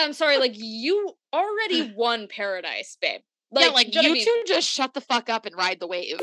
[0.00, 0.38] Yeah, I'm sorry.
[0.38, 3.20] Like you already won paradise, babe.
[3.52, 6.20] Like, yeah, like you, you two just shut the fuck up and ride the wave.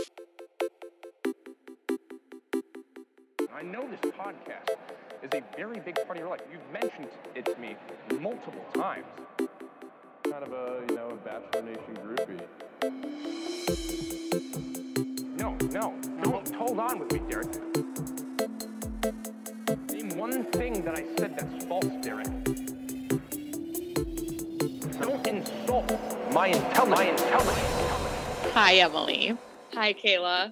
[3.53, 4.69] I know this podcast
[5.23, 6.39] is a very big part of your life.
[6.49, 7.75] You've mentioned it to me
[8.19, 9.05] multiple times.
[10.23, 12.41] Kind of a, you know, a Bachelor Nation groupie.
[15.37, 17.51] No, no, don't hold on with me, Derek.
[19.91, 22.27] Name one thing that I said that's false, Derek.
[24.99, 25.99] Don't insult
[26.33, 27.21] my intelligence.
[28.53, 29.37] Hi, Emily.
[29.73, 30.51] Hi, Kayla.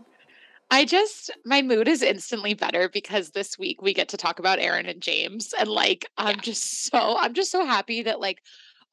[0.72, 4.60] I just my mood is instantly better because this week we get to talk about
[4.60, 6.42] Aaron and James and like I'm yeah.
[6.42, 8.42] just so I'm just so happy that like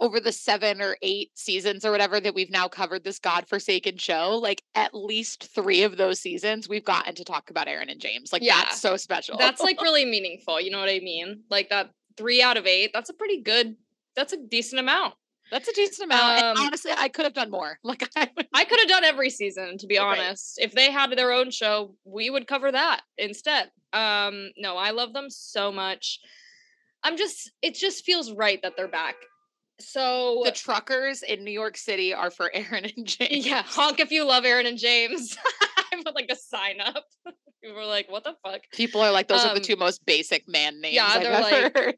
[0.00, 4.38] over the 7 or 8 seasons or whatever that we've now covered this godforsaken show
[4.38, 8.32] like at least 3 of those seasons we've gotten to talk about Aaron and James
[8.32, 8.56] like yeah.
[8.56, 9.38] that's so special.
[9.38, 11.42] That's like really meaningful, you know what I mean?
[11.50, 13.76] Like that 3 out of 8, that's a pretty good
[14.14, 15.14] that's a decent amount.
[15.52, 16.42] That's a decent amount.
[16.42, 17.78] Um, honestly, I could have done more.
[17.84, 20.18] Like I, I could have done every season, to be right.
[20.18, 20.58] honest.
[20.58, 23.70] If they had their own show, we would cover that instead.
[23.92, 26.20] Um, no, I love them so much.
[27.02, 29.16] I'm just it just feels right that they're back.
[29.78, 33.46] So the truckers in New York City are for Aaron and James.
[33.46, 35.36] Yeah, honk if you love Aaron and James.
[35.92, 37.04] I put like a sign up.
[37.62, 39.76] People were like, "What the fuck?" People are like, "Those um, are the um, two
[39.76, 41.94] most basic man names." Yeah, I've they're like, heard.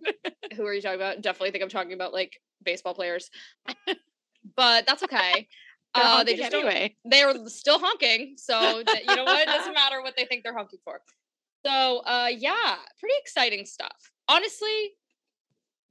[0.56, 3.30] "Who are you talking about?" Definitely think I'm talking about like baseball players,
[4.56, 5.48] but that's okay.
[5.96, 6.96] Uh, they just anyway.
[7.08, 9.42] They are still honking, so you know what?
[9.42, 11.00] It doesn't matter what they think they're honking for.
[11.64, 14.10] So, uh, yeah, pretty exciting stuff.
[14.28, 14.92] Honestly,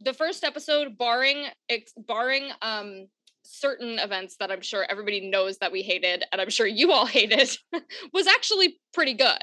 [0.01, 3.07] the first episode, barring ex- barring um
[3.43, 7.05] certain events that I'm sure everybody knows that we hated, and I'm sure you all
[7.19, 7.49] hated,
[8.11, 9.37] was actually pretty good.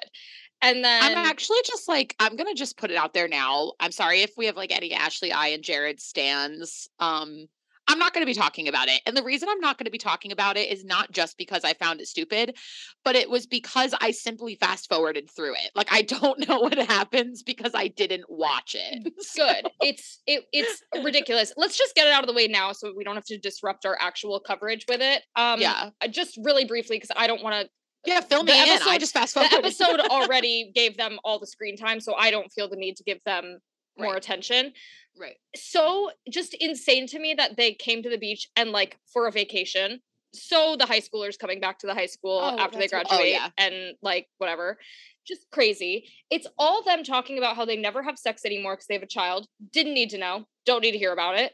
[0.62, 3.72] And then I'm actually just like, I'm gonna just put it out there now.
[3.80, 6.88] I'm sorry if we have like any Ashley I and Jared stands.
[6.98, 7.46] Um,
[7.90, 9.00] I'm not going to be talking about it.
[9.04, 11.64] And the reason I'm not going to be talking about it is not just because
[11.64, 12.56] I found it stupid,
[13.04, 15.72] but it was because I simply fast forwarded through it.
[15.74, 19.12] Like I don't know what happens because I didn't watch it.
[19.30, 19.46] So.
[19.46, 19.70] Good.
[19.80, 21.52] It's it it's ridiculous.
[21.56, 23.86] Let's just get it out of the way now so we don't have to disrupt
[23.86, 25.22] our actual coverage with it.
[25.36, 25.90] Um yeah.
[26.10, 27.70] Just really briefly because I don't want to
[28.06, 28.94] yeah, fill me episode, in.
[28.94, 29.50] I just fast forward.
[29.50, 32.96] The episode already gave them all the screen time, so I don't feel the need
[32.96, 33.58] to give them
[33.98, 34.16] more right.
[34.16, 34.72] attention.
[35.18, 35.36] Right.
[35.54, 39.32] So just insane to me that they came to the beach and like for a
[39.32, 40.00] vacation.
[40.32, 43.20] So the high schoolers coming back to the high school oh, after they oh, graduate
[43.20, 43.48] oh, yeah.
[43.58, 44.78] and like whatever.
[45.26, 46.08] Just crazy.
[46.30, 49.06] It's all them talking about how they never have sex anymore because they have a
[49.06, 49.46] child.
[49.72, 50.46] Didn't need to know.
[50.64, 51.52] Don't need to hear about it.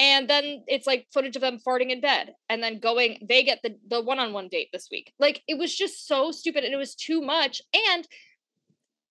[0.00, 3.60] And then it's like footage of them farting in bed and then going, they get
[3.62, 5.12] the the one-on-one date this week.
[5.18, 7.60] Like it was just so stupid and it was too much.
[7.74, 8.06] And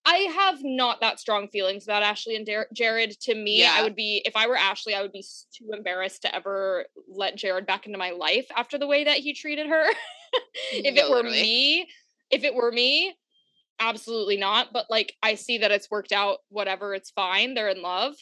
[0.07, 3.19] I have not that strong feelings about Ashley and Dar- Jared.
[3.23, 3.75] To me, yeah.
[3.75, 7.35] I would be if I were Ashley, I would be too embarrassed to ever let
[7.35, 9.85] Jared back into my life after the way that he treated her.
[10.71, 11.89] if no, it were me,
[12.31, 13.13] if it were me,
[13.81, 14.71] absolutely not.
[14.71, 16.37] But like, I see that it's worked out.
[16.47, 17.53] Whatever, it's fine.
[17.53, 18.15] They're in love,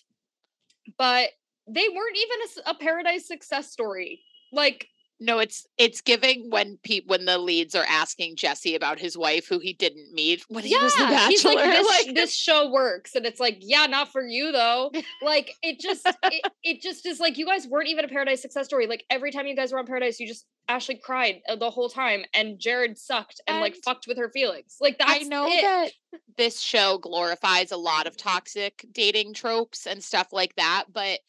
[0.97, 1.29] but
[1.67, 4.21] they weren't even a, a paradise success story.
[4.51, 4.87] Like
[5.19, 9.47] no, it's it's giving when pe- when the leads are asking Jesse about his wife
[9.47, 11.29] who he didn't meet when yeah, he was the bachelor.
[11.29, 14.91] He's like, this, like, this show works, and it's like, yeah, not for you though.
[15.21, 18.65] Like it just it, it just is like you guys weren't even a Paradise success
[18.65, 18.87] story.
[18.87, 21.87] Like every time you guys were on Paradise, you just Ashley cried uh, the whole
[21.89, 24.75] time, and Jared sucked and, and like fucked with her feelings.
[24.81, 25.61] Like that's I know it.
[25.61, 25.91] that
[26.37, 31.19] this show glorifies a lot of toxic dating tropes and stuff like that, but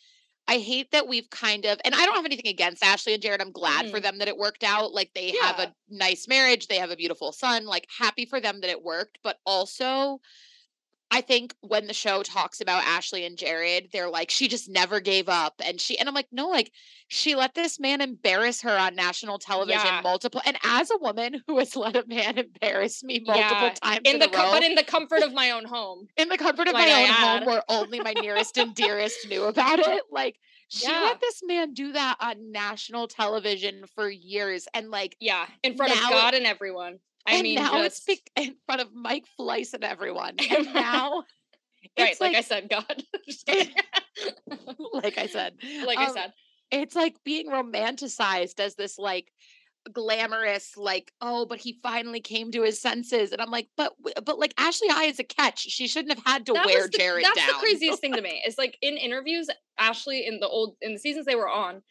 [0.48, 3.40] I hate that we've kind of, and I don't have anything against Ashley and Jared.
[3.40, 3.94] I'm glad mm-hmm.
[3.94, 4.92] for them that it worked out.
[4.92, 5.46] Like they yeah.
[5.46, 7.66] have a nice marriage, they have a beautiful son.
[7.66, 9.18] Like happy for them that it worked.
[9.24, 10.20] But also,
[11.10, 14.98] I think when the show talks about Ashley and Jared, they're like, she just never
[14.98, 15.54] gave up.
[15.64, 16.72] And she, and I'm like, no, like
[17.06, 20.00] she let this man embarrass her on national television yeah.
[20.02, 20.42] multiple.
[20.44, 23.74] And as a woman who has let a man embarrass me multiple yeah.
[23.74, 26.38] times in, in the, co- but in the comfort of my own home, in the
[26.38, 30.02] comfort of my own home where only my nearest and dearest knew about it.
[30.10, 30.36] Like
[30.68, 31.02] she yeah.
[31.02, 34.66] let this man do that on national television for years.
[34.74, 36.98] And like, yeah, in front of God and everyone.
[37.26, 38.08] I and mean, now just...
[38.08, 40.36] it's in front of Mike Fleiss and everyone.
[40.50, 41.24] And now,
[41.98, 42.84] right, like, like, I said, God.
[44.92, 46.32] like I said, like um, I said,
[46.70, 49.32] it's like being romanticized as this like
[49.92, 53.92] glamorous like oh but he finally came to his senses and i'm like but
[54.24, 56.98] but like ashley i is a catch she shouldn't have had to that wear the,
[56.98, 57.46] jared that's down.
[57.46, 60.98] the craziest thing to me is like in interviews ashley in the old in the
[60.98, 61.82] seasons they were on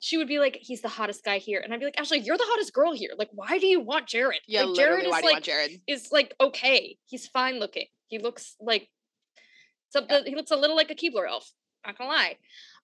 [0.00, 1.60] she would be like, he's the hottest guy here.
[1.62, 3.10] And I'd be like, Ashley, you're the hottest girl here.
[3.16, 4.40] Like, why do you want Jared?
[4.48, 5.80] Yeah, like, Jared is like, Jared?
[5.86, 6.96] is like okay.
[7.06, 7.86] He's fine looking.
[8.08, 8.88] He looks like
[9.90, 10.30] something yeah.
[10.30, 11.52] he looks a little like a Keebler elf.
[11.86, 12.36] Not gonna lie.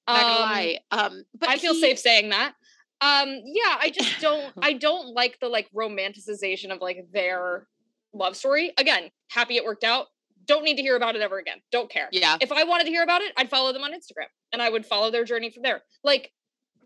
[0.07, 0.79] Not gonna um, lie.
[0.91, 1.81] Um, but I feel he...
[1.81, 2.53] safe saying that.
[3.01, 4.53] Um, yeah, I just don't.
[4.63, 7.67] I don't like the like romanticization of like their
[8.13, 8.73] love story.
[8.79, 10.07] Again, happy it worked out.
[10.45, 11.59] Don't need to hear about it ever again.
[11.73, 12.09] Don't care.
[12.13, 12.37] Yeah.
[12.41, 14.87] If I wanted to hear about it, I'd follow them on Instagram and I would
[14.87, 15.83] follow their journey from there.
[16.05, 16.31] Like,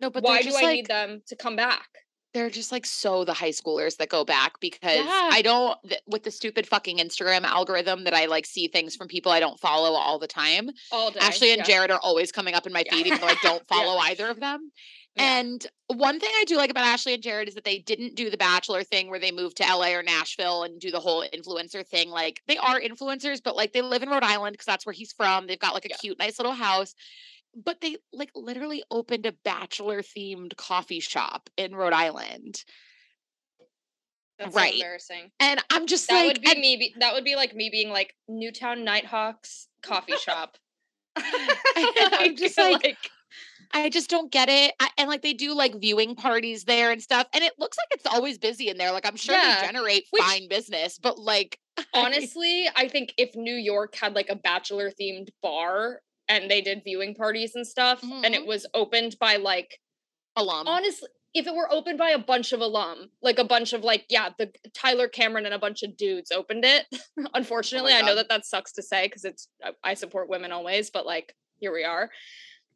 [0.00, 1.88] no, but why do I like, need them to come back?
[2.32, 5.30] they're just like so the high schoolers that go back because yeah.
[5.32, 9.32] I don't with the stupid fucking Instagram algorithm that I like see things from people
[9.32, 10.70] I don't follow all the time.
[10.92, 11.20] All day.
[11.20, 11.64] Ashley and yeah.
[11.64, 14.10] Jared are always coming up in my feed, even though I don't follow yeah.
[14.10, 14.70] either of them.
[15.16, 18.30] And one thing I do like about Ashley and Jared is that they didn't do
[18.30, 21.84] the bachelor thing where they moved to LA or Nashville and do the whole influencer
[21.84, 22.10] thing.
[22.10, 25.12] Like they are influencers, but like they live in Rhode Island because that's where he's
[25.12, 25.46] from.
[25.46, 26.94] They've got like a cute, nice little house
[27.54, 32.64] but they like literally opened a bachelor themed coffee shop in Rhode Island.
[34.38, 34.72] That's right.
[34.72, 35.30] So embarrassing.
[35.38, 36.76] And I'm just that like would be and, me.
[36.76, 40.56] Be, that would be like me being like Newtown Nighthawks coffee shop.
[41.16, 43.10] I'm just like, like,
[43.72, 44.74] I just don't get it.
[44.80, 47.98] I, and like they do like viewing parties there and stuff, and it looks like
[47.98, 48.92] it's always busy in there.
[48.92, 49.60] Like I'm sure yeah.
[49.60, 51.58] they generate Which, fine business, but like
[51.94, 56.00] honestly, I think if New York had like a bachelor themed bar,
[56.30, 58.24] and they did viewing parties and stuff mm-hmm.
[58.24, 58.48] and it mm-hmm.
[58.48, 59.80] was opened by like
[60.36, 63.82] alum honestly if it were opened by a bunch of alum like a bunch of
[63.82, 66.86] like yeah the tyler cameron and a bunch of dudes opened it
[67.18, 69.48] oh unfortunately oh i know that that sucks to say because it's
[69.84, 72.08] I support women always but like here we are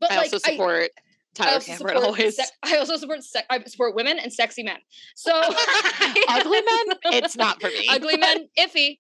[0.00, 1.00] but I like, also support I,
[1.34, 2.36] Tyler Cameron always.
[2.36, 4.78] Se- I also support se- I support women and sexy men.
[5.14, 5.32] So
[6.28, 7.86] ugly men, it's not for me.
[7.90, 8.98] ugly men, iffy.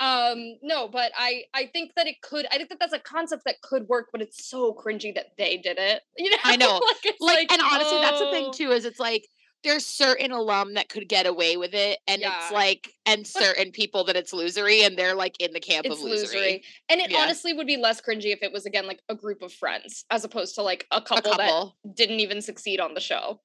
[0.00, 2.46] Um, no, but I I think that it could.
[2.50, 5.56] I think that that's a concept that could work, but it's so cringy that they
[5.56, 6.02] did it.
[6.16, 6.80] You know, I know.
[7.04, 8.00] like, like, like, and honestly, oh.
[8.00, 8.52] that's the thing oh.
[8.52, 8.70] too.
[8.72, 9.26] Is it's like
[9.64, 12.32] there's certain alum that could get away with it and yeah.
[12.36, 15.96] it's like and certain people that it's losery and they're like in the camp it's
[15.96, 16.62] of losery.
[16.88, 17.18] and it yeah.
[17.18, 20.24] honestly would be less cringy if it was again like a group of friends as
[20.24, 21.76] opposed to like a couple, a couple.
[21.84, 23.40] that didn't even succeed on the show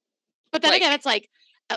[0.51, 1.30] but then like, again it's like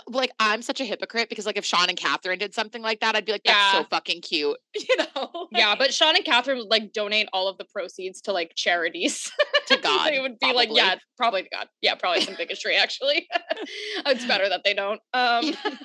[0.08, 3.14] like I'm such a hypocrite because like if Sean and Catherine did something like that,
[3.14, 3.80] I'd be like, that's yeah.
[3.80, 5.48] so fucking cute, you know?
[5.52, 9.30] yeah, but Sean and Catherine would like donate all of the proceeds to like charities.
[9.68, 10.10] To God.
[10.10, 10.66] they would be probably.
[10.66, 11.68] like, yeah, probably to God.
[11.80, 13.28] Yeah, probably some bigotry actually.
[14.06, 15.00] it's better that they don't.
[15.14, 15.76] Um yeah.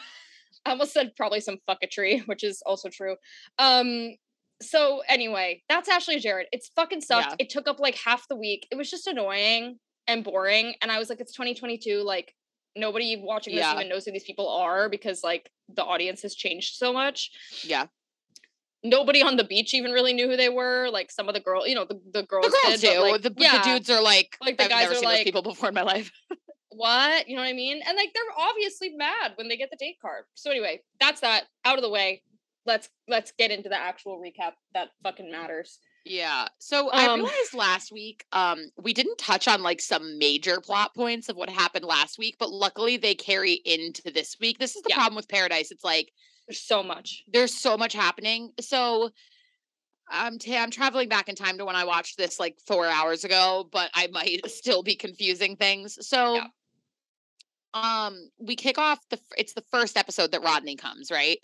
[0.65, 3.15] I almost said probably some fucketry, which is also true.
[3.57, 4.15] Um
[4.61, 6.47] so anyway, that's Ashley Jared.
[6.51, 7.31] It's fucking sucked.
[7.31, 7.35] Yeah.
[7.39, 8.67] It took up like half the week.
[8.71, 10.75] It was just annoying and boring.
[10.81, 12.03] And I was like, it's 2022.
[12.03, 12.33] Like,
[12.75, 13.73] nobody watching this yeah.
[13.73, 17.31] even knows who these people are because like the audience has changed so much.
[17.63, 17.87] Yeah.
[18.83, 20.89] Nobody on the beach even really knew who they were.
[20.89, 23.01] Like some of the girls, you know, the, the girls, the girls did, do.
[23.01, 23.59] Like, the, yeah.
[23.59, 26.11] the dudes are like, like the I've guys are like people before in my life.
[26.69, 27.27] what?
[27.27, 27.81] You know what I mean?
[27.85, 30.23] And like they're obviously mad when they get the date card.
[30.33, 32.23] So anyway, that's that out of the way.
[32.65, 35.79] Let's let's get into the actual recap that fucking matters.
[36.05, 36.47] Yeah.
[36.57, 40.95] So um, I realized last week um we didn't touch on like some major plot
[40.95, 44.57] points of what happened last week, but luckily they carry into this week.
[44.57, 44.95] This is the yeah.
[44.95, 45.71] problem with Paradise.
[45.71, 46.11] It's like
[46.47, 47.23] there's so much.
[47.31, 48.51] There's so much happening.
[48.59, 49.11] So
[50.09, 53.23] I'm t- I'm traveling back in time to when I watched this like 4 hours
[53.23, 55.97] ago, but I might still be confusing things.
[56.07, 56.47] So yeah.
[57.75, 61.37] um we kick off the it's the first episode that Rodney comes, right?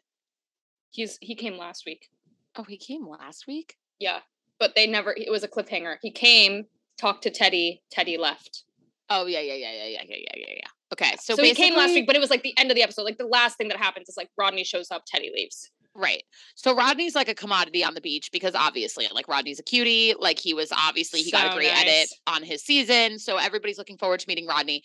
[0.90, 2.10] He's he came last week.
[2.56, 3.76] Oh, he came last week?
[4.00, 4.22] Yeah
[4.60, 5.14] but they never.
[5.16, 5.98] It was a cliffhanger.
[6.02, 6.66] He came,
[7.00, 7.82] talked to Teddy.
[7.92, 8.64] Teddy left.
[9.10, 10.68] Oh yeah, yeah, yeah, yeah, yeah, yeah, yeah, yeah.
[10.94, 12.84] Okay, so so he came last week, but it was like the end of the
[12.84, 13.04] episode.
[13.04, 15.70] Like the last thing that happens is like Rodney shows up, Teddy leaves.
[15.94, 16.24] Right.
[16.56, 20.14] So Rodney's like a commodity on the beach because obviously, like Rodney's a cutie.
[20.18, 21.82] Like he was obviously he so got a great nice.
[21.82, 24.84] edit on his season, so everybody's looking forward to meeting Rodney.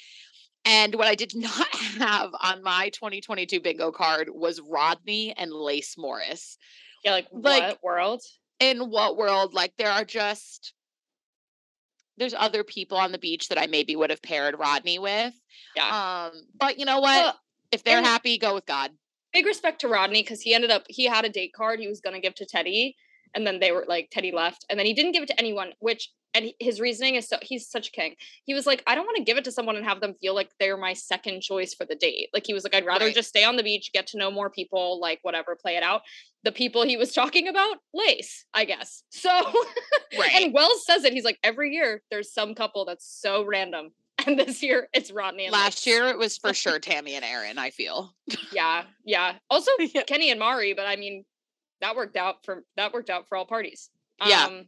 [0.65, 5.97] And what I did not have on my 2022 bingo card was Rodney and Lace
[5.99, 6.57] Morris.
[7.05, 8.23] Yeah, like, like what world?
[8.63, 10.73] In what world like there are just
[12.17, 15.35] there's other people on the beach that I maybe would have paired Rodney with.
[15.75, 16.29] Yeah.
[16.31, 17.25] Um, but you know what?
[17.25, 17.41] Well,
[17.73, 18.93] if they're happy, go with God.
[19.33, 22.01] Big respect to Rodney because he ended up he had a date card he was
[22.01, 22.95] gonna give to Teddy,
[23.35, 25.73] and then they were like Teddy left, and then he didn't give it to anyone,
[25.81, 28.17] which and his reasoning is so he's such a king.
[28.45, 30.35] He was like, I don't want to give it to someone and have them feel
[30.35, 32.31] like they're my second choice for the date.
[32.33, 33.15] Like he was like, I'd rather right.
[33.15, 36.03] just stay on the beach, get to know more people, like whatever, play it out.
[36.45, 39.05] The people he was talking about, lace, I guess.
[39.11, 39.31] So,
[40.19, 40.33] right.
[40.35, 41.13] and Wells says it.
[41.13, 43.91] He's like, every year there's some couple that's so random.
[44.25, 47.59] And this year it's Rodney and Last year it was for sure Tammy and Aaron,
[47.59, 48.15] I feel.
[48.53, 49.35] yeah, yeah.
[49.51, 50.05] Also yeah.
[50.05, 51.25] Kenny and Mari, but I mean,
[51.81, 53.91] that worked out for that worked out for all parties.
[54.25, 54.45] Yeah.
[54.45, 54.67] Um,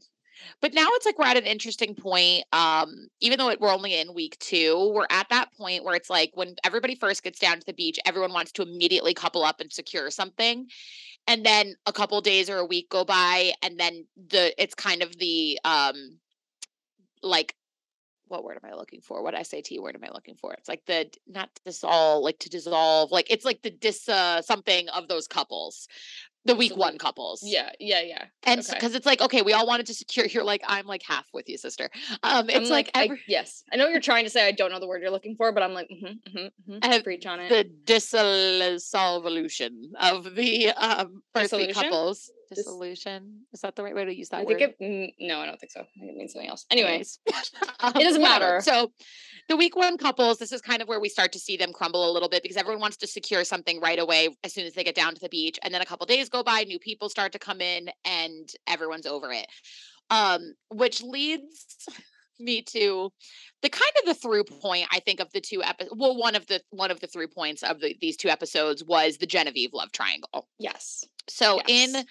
[0.60, 2.44] but now it's like we're at an interesting point.
[2.52, 6.10] Um, even though it, we're only in week two, we're at that point where it's
[6.10, 9.60] like when everybody first gets down to the beach, everyone wants to immediately couple up
[9.60, 10.66] and secure something.
[11.26, 15.02] And then a couple days or a week go by, and then the it's kind
[15.02, 16.18] of the um
[17.22, 17.54] like
[18.28, 19.22] what word am I looking for?
[19.22, 20.52] What SAT word am I looking for?
[20.54, 24.88] It's like the not dissolve, like to dissolve, like it's like the dis uh, something
[24.88, 25.88] of those couples
[26.44, 27.42] the week one couples.
[27.42, 28.24] Yeah, yeah, yeah.
[28.42, 28.96] And because okay.
[28.96, 30.26] it's like, okay, we all wanted to secure.
[30.26, 31.88] You're like, I'm like half with you, sister.
[32.22, 34.46] Um, it's I'm like, like every- I, yes, I know you're trying to say.
[34.46, 37.02] I don't know the word you're looking for, but I'm like, mm-hmm, mm-hmm, mm-hmm.
[37.02, 37.48] preach on it.
[37.48, 38.82] The dissolution
[40.00, 42.30] of the um first couples.
[42.54, 44.58] Dissolution is that the right way to use that I word?
[44.58, 45.80] Think it, no, I don't think so.
[45.80, 46.66] I think it means something else.
[46.70, 47.18] Anyways,
[47.80, 48.60] um, it doesn't matter.
[48.60, 48.90] So
[49.48, 52.10] the week one couples, this is kind of where we start to see them crumble
[52.10, 54.84] a little bit because everyone wants to secure something right away as soon as they
[54.84, 55.58] get down to the beach.
[55.62, 59.06] And then a couple days go by, new people start to come in, and everyone's
[59.06, 59.46] over it.
[60.10, 61.66] Um, which leads
[62.38, 63.12] me to
[63.62, 65.94] the kind of the through point I think of the two episodes.
[65.96, 69.18] Well, one of the one of the through points of the, these two episodes was
[69.18, 70.48] the Genevieve love triangle.
[70.58, 71.04] Yes.
[71.28, 71.94] So yes.
[71.94, 72.04] in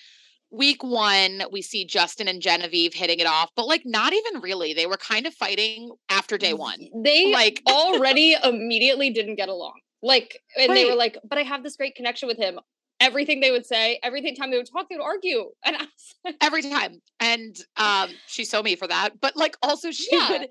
[0.54, 4.74] week one, we see Justin and Genevieve hitting it off, but like not even really.
[4.74, 6.88] They were kind of fighting after day one.
[7.04, 9.74] They like already immediately didn't get along.
[10.02, 10.76] Like, and right.
[10.76, 12.60] they were like, but I have this great connection with him.
[13.00, 15.50] Everything they would say, every time they would talk, they would argue.
[15.66, 15.78] And
[16.24, 17.02] like, every time.
[17.20, 19.20] And um, she's so me for that.
[19.20, 20.30] But like also she yeah.
[20.30, 20.50] would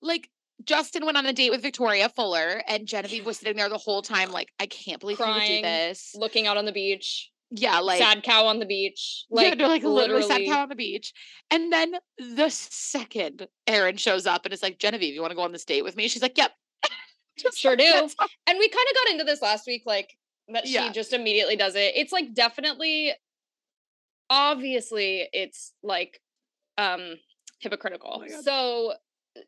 [0.00, 0.28] like
[0.64, 4.00] Justin went on a date with Victoria Fuller and Genevieve was sitting there the whole
[4.00, 6.14] time, like, I can't believe Crying, you would do this.
[6.16, 9.26] Looking out on the beach yeah, like sad cow on the beach.
[9.30, 11.12] Like, yeah, no, like literally, literally sad cow on the beach.
[11.50, 15.42] And then the second Aaron shows up and is like, Genevieve, you want to go
[15.42, 16.08] on this date with me?
[16.08, 16.50] She's like, Yep.
[17.54, 17.84] sure do.
[17.84, 20.10] and we kind of got into this last week, like
[20.48, 20.92] that she yeah.
[20.92, 21.92] just immediately does it.
[21.94, 23.12] It's like definitely
[24.30, 26.20] obviously it's like
[26.78, 27.16] um
[27.60, 28.24] hypocritical.
[28.26, 28.92] Oh so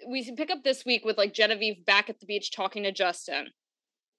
[0.09, 3.49] we pick up this week with like Genevieve back at the beach talking to Justin.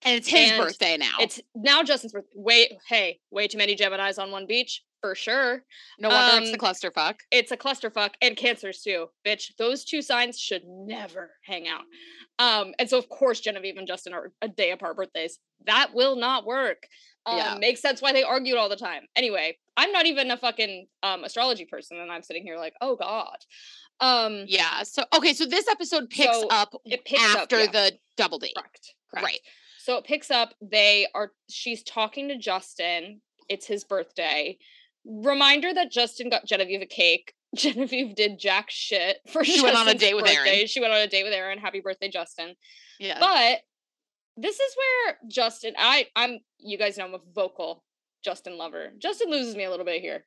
[0.04, 1.16] And it's his and birthday now.
[1.20, 2.30] It's now Justin's birthday.
[2.36, 5.64] Wait, hey, way too many Gemini's on one beach for sure.
[6.00, 7.16] No wonder um, it's a clusterfuck.
[7.30, 9.52] It's a clusterfuck and cancers too, bitch.
[9.60, 11.84] Those two signs should never hang out.
[12.40, 15.38] Um, and so of course Genevieve and Justin are a day apart birthdays.
[15.68, 16.88] That will not work.
[17.28, 17.58] Um, yeah.
[17.60, 19.04] makes sense why they argued all the time.
[19.16, 22.96] Anyway, I'm not even a fucking um astrology person, and I'm sitting here like, oh
[22.96, 23.38] god.
[24.00, 24.82] Um Yeah.
[24.84, 27.72] So okay, so this episode picks so up picks after up, yeah.
[27.72, 28.56] the double date.
[28.56, 28.94] Correct.
[29.12, 29.26] Correct.
[29.26, 29.40] Right.
[29.86, 33.22] So it picks up, they are, she's talking to Justin.
[33.48, 34.58] It's his birthday.
[35.06, 37.36] Reminder that Justin got Genevieve a cake.
[37.56, 40.56] Genevieve did jack shit for She Justin's went on a date with birthday.
[40.56, 40.68] Aaron.
[40.68, 41.60] She went on a date with Aaron.
[41.60, 42.56] Happy birthday, Justin.
[43.00, 43.20] Yeah.
[43.20, 43.60] But
[44.38, 47.84] this is where Justin, I, I'm, you guys know I'm a vocal
[48.24, 48.90] Justin lover.
[48.98, 50.26] Justin loses me a little bit here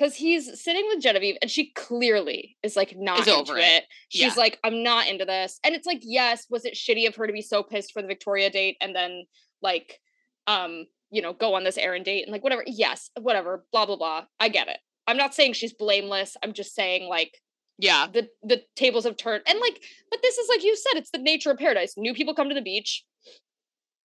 [0.00, 3.60] because he's sitting with Genevieve and she clearly is like not is into it.
[3.60, 3.84] it.
[4.08, 4.42] She's yeah.
[4.42, 5.60] like, I'm not into this.
[5.62, 8.08] And it's like, yes, was it shitty of her to be so pissed for the
[8.08, 9.26] Victoria date and then
[9.60, 10.00] like
[10.46, 12.64] um, you know, go on this Aaron date and like whatever.
[12.66, 14.24] Yes, whatever, blah blah blah.
[14.38, 14.78] I get it.
[15.06, 16.36] I'm not saying she's blameless.
[16.42, 17.36] I'm just saying like
[17.78, 19.42] yeah, the the tables have turned.
[19.46, 21.94] And like, but this is like you said, it's the nature of paradise.
[21.98, 23.04] New people come to the beach.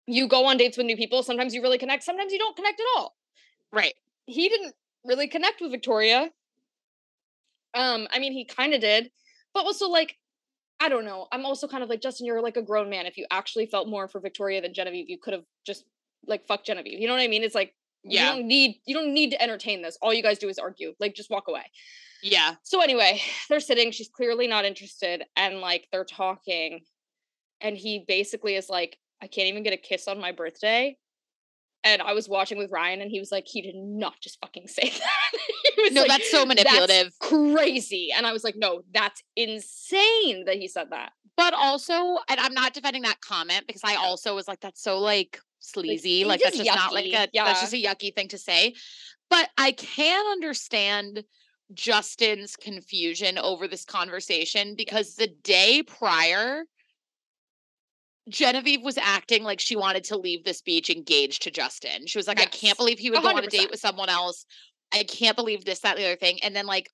[0.07, 1.23] You go on dates with new people.
[1.23, 3.15] Sometimes you really connect, sometimes you don't connect at all.
[3.73, 3.95] Right.
[4.27, 4.75] He didn't
[5.05, 6.31] really connect with Victoria.
[7.75, 9.11] Um, I mean, he kind of did,
[9.55, 10.17] but also like,
[10.81, 11.29] I don't know.
[11.33, 12.27] I'm also kind of like Justin.
[12.27, 13.07] You're like a grown man.
[13.07, 15.85] If you actually felt more for Victoria than Genevieve, you could have just
[16.27, 16.99] like fuck Genevieve.
[16.99, 17.45] You know what I mean?
[17.45, 18.21] It's like yeah.
[18.21, 19.97] you don't need you don't need to entertain this.
[20.03, 20.95] All you guys do is argue.
[20.99, 21.65] Like just walk away.
[22.23, 22.55] Yeah.
[22.63, 23.91] So anyway, they're sitting.
[23.91, 26.81] She's clearly not interested, and like they're talking,
[27.61, 30.97] and he basically is like, "I can't even get a kiss on my birthday."
[31.85, 34.69] And I was watching with Ryan, and he was like, he did not just fucking
[34.69, 35.93] say that.
[35.93, 36.89] no, like, that's so manipulative.
[36.89, 38.11] That's crazy.
[38.17, 41.13] And I was like, no, that's insane that he said that.
[41.37, 45.01] But also, and I'm not defending that comment because I also was like, that's so
[45.01, 46.25] like sleazy.
[46.25, 46.77] Like, like that's just yucky.
[46.77, 47.45] not like a yeah.
[47.45, 48.75] that's just a yucky thing to say.
[49.31, 51.25] But I can understand
[51.73, 56.65] Justin's confusion over this conversation because the day prior,
[58.29, 62.07] Genevieve was acting like she wanted to leave this beach engaged to Justin.
[62.07, 62.49] She was like, yes.
[62.49, 63.23] I can't believe he would 100%.
[63.23, 64.47] go on a date with someone else.
[64.93, 66.39] I can't believe this, that, the other thing.
[66.43, 66.89] And then, like,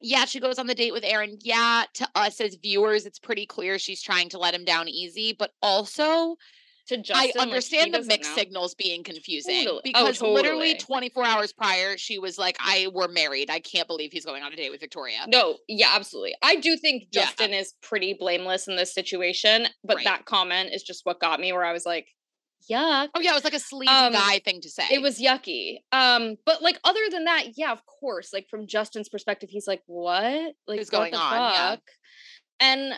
[0.00, 1.38] yeah, she goes on the date with Aaron.
[1.42, 5.34] Yeah, to us as viewers, it's pretty clear she's trying to let him down easy,
[5.38, 6.36] but also
[6.88, 7.32] to Justin.
[7.38, 8.36] I understand like, the mixed know.
[8.36, 9.78] signals being confusing totally.
[9.94, 10.34] Oh, because oh, totally.
[10.34, 13.50] literally 24 hours prior, she was like, "I were married.
[13.50, 16.34] I can't believe he's going on a date with Victoria." No, yeah, absolutely.
[16.42, 17.60] I do think Justin yeah.
[17.60, 20.04] is pretty blameless in this situation, but right.
[20.04, 22.08] that comment is just what got me where I was like,
[22.70, 23.08] yuck.
[23.14, 24.84] Oh yeah, it was like a sleazy um, guy thing to say.
[24.90, 25.78] It was yucky.
[25.92, 28.32] Um, but like other than that, yeah, of course.
[28.32, 30.54] Like from Justin's perspective, he's like, "What?
[30.66, 31.54] Like what's going on?" Fuck?
[31.54, 31.76] Yeah.
[32.60, 32.94] And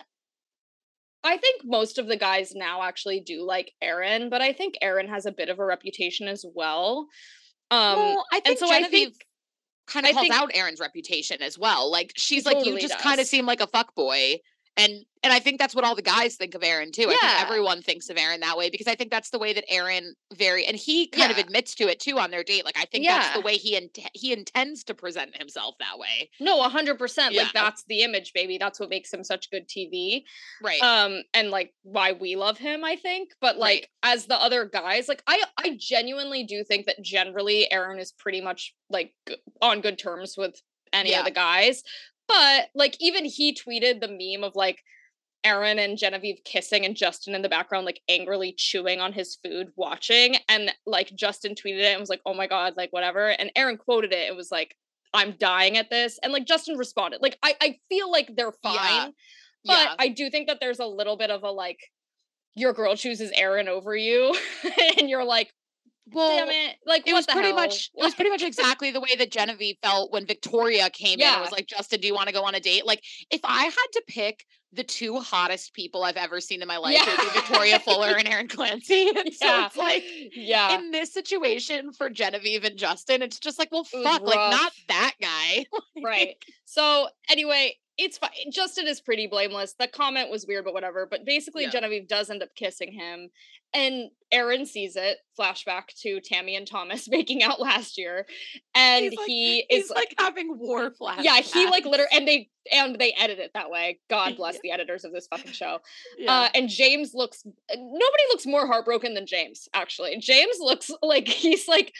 [1.23, 5.09] I think most of the guys now actually do like Aaron, but I think Aaron
[5.09, 7.09] has a bit of a reputation as well.
[7.71, 9.27] Um, well, I think so Genevieve I think,
[9.87, 11.91] kind of calls think, out Aaron's reputation as well.
[11.91, 14.39] Like she's like, you just kind of seem like a fuck boy,
[14.77, 17.03] and and I think that's what all the guys think of Aaron too.
[17.03, 17.17] Yeah.
[17.21, 19.65] I think everyone thinks of Aaron that way because I think that's the way that
[19.69, 21.39] Aaron very and he kind yeah.
[21.39, 22.65] of admits to it too on their date.
[22.65, 23.19] Like I think yeah.
[23.19, 26.31] that's the way he in, he intends to present himself that way.
[26.41, 27.35] No, hundred percent.
[27.35, 28.57] Like that's the image, baby.
[28.59, 30.23] That's what makes him such good TV.
[30.63, 30.81] Right.
[30.83, 33.31] Um, and like why we love him, I think.
[33.41, 34.15] But like right.
[34.15, 38.41] as the other guys, like I I genuinely do think that generally Aaron is pretty
[38.41, 39.13] much like
[39.61, 40.61] on good terms with
[40.93, 41.83] any of the guys.
[42.27, 44.79] But like even he tweeted the meme of like
[45.45, 49.69] Aaron and Genevieve kissing and Justin in the background, like angrily chewing on his food,
[49.77, 50.37] watching.
[50.49, 53.29] And like Justin tweeted it and was like, oh my God, like whatever.
[53.29, 54.29] And Aaron quoted it.
[54.29, 54.77] It was like,
[55.13, 56.19] I'm dying at this.
[56.23, 57.21] And like Justin responded.
[57.23, 58.75] Like, I, I feel like they're fine.
[58.75, 59.09] Yeah.
[59.65, 59.95] But yeah.
[59.99, 61.81] I do think that there's a little bit of a like,
[62.55, 64.37] your girl chooses Aaron over you.
[64.99, 65.53] and you're like,
[66.13, 66.77] well, damn it!
[66.85, 67.57] Like it was pretty hell?
[67.57, 71.29] much it was pretty much exactly the way that Genevieve felt when Victoria came yeah.
[71.29, 73.41] in and was like, "Justin, do you want to go on a date?" Like, if
[73.45, 77.05] I had to pick the two hottest people I've ever seen in my life, yeah.
[77.07, 79.09] would be Victoria Fuller and Aaron Clancy.
[79.09, 83.73] And so it's like, yeah, in this situation for Genevieve and Justin, it's just like,
[83.73, 85.67] well, fuck, like not that guy,
[86.05, 86.37] right?
[86.65, 88.31] So anyway, it's fine.
[88.53, 89.75] Justin is pretty blameless.
[89.79, 91.07] The comment was weird, but whatever.
[91.11, 91.71] But basically, yeah.
[91.71, 93.31] Genevieve does end up kissing him,
[93.73, 95.19] and Aaron sees it.
[95.39, 98.27] Flashback to Tammy and Thomas making out last year,
[98.75, 101.23] and like, he is like, having war flashbacks.
[101.23, 103.99] Yeah, he like literally, and they and they edit it that way.
[104.09, 104.61] God bless yeah.
[104.63, 105.79] the editors of this fucking show.
[106.19, 106.33] Yeah.
[106.33, 107.43] Uh, and James looks.
[107.45, 109.69] Nobody looks more heartbroken than James.
[109.75, 111.93] Actually, James looks like he's like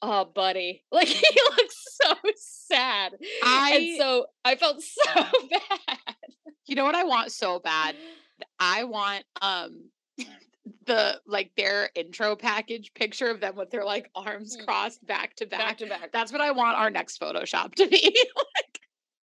[0.00, 5.12] oh buddy like he looks so sad i and so i felt so
[5.50, 6.14] bad
[6.66, 7.96] you know what i want so bad
[8.60, 9.90] i want um
[10.86, 14.66] the like their intro package picture of them with their like arms mm.
[14.66, 15.60] crossed back to back.
[15.60, 16.12] Back to back.
[16.12, 18.00] That's what I want our next Photoshop to be.
[18.36, 18.80] like,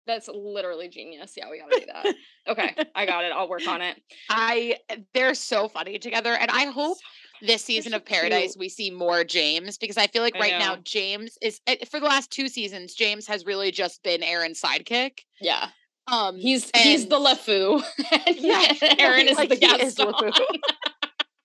[0.07, 1.35] that's literally genius.
[1.37, 2.15] Yeah, we gotta do that.
[2.49, 3.33] Okay, I got it.
[3.33, 4.01] I'll work on it.
[4.29, 4.77] I
[5.15, 6.99] they're so funny together, and I hope
[7.43, 11.39] this season of Paradise we see more James because I feel like right now James
[11.41, 12.95] is eh, for the last two seasons.
[12.95, 15.21] James has really just been Aaron's sidekick.
[15.41, 15.69] Yeah.
[16.11, 17.83] Um, he's he's the LeFou,
[18.27, 20.15] and yeah, Aaron is like the Gaston.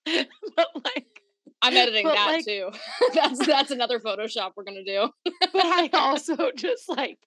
[0.56, 1.22] but like
[1.64, 2.70] I'm editing that like, too.
[3.14, 5.08] that's that's another Photoshop we're gonna do.
[5.24, 7.18] but I also just like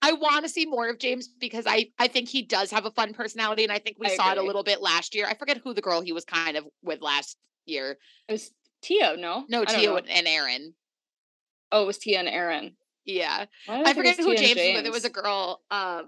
[0.00, 2.92] I want to see more of James because I I think he does have a
[2.92, 4.42] fun personality, and I think we I saw agree.
[4.42, 5.26] it a little bit last year.
[5.28, 7.96] I forget who the girl he was kind of with last year.
[8.28, 8.50] It was
[8.82, 10.74] Tia, no, no Tia and Aaron.
[11.72, 12.76] Oh, it was Tia and Aaron.
[13.04, 14.86] Yeah, I forget who James, James was with.
[14.86, 15.62] It was a girl.
[15.70, 16.06] Um,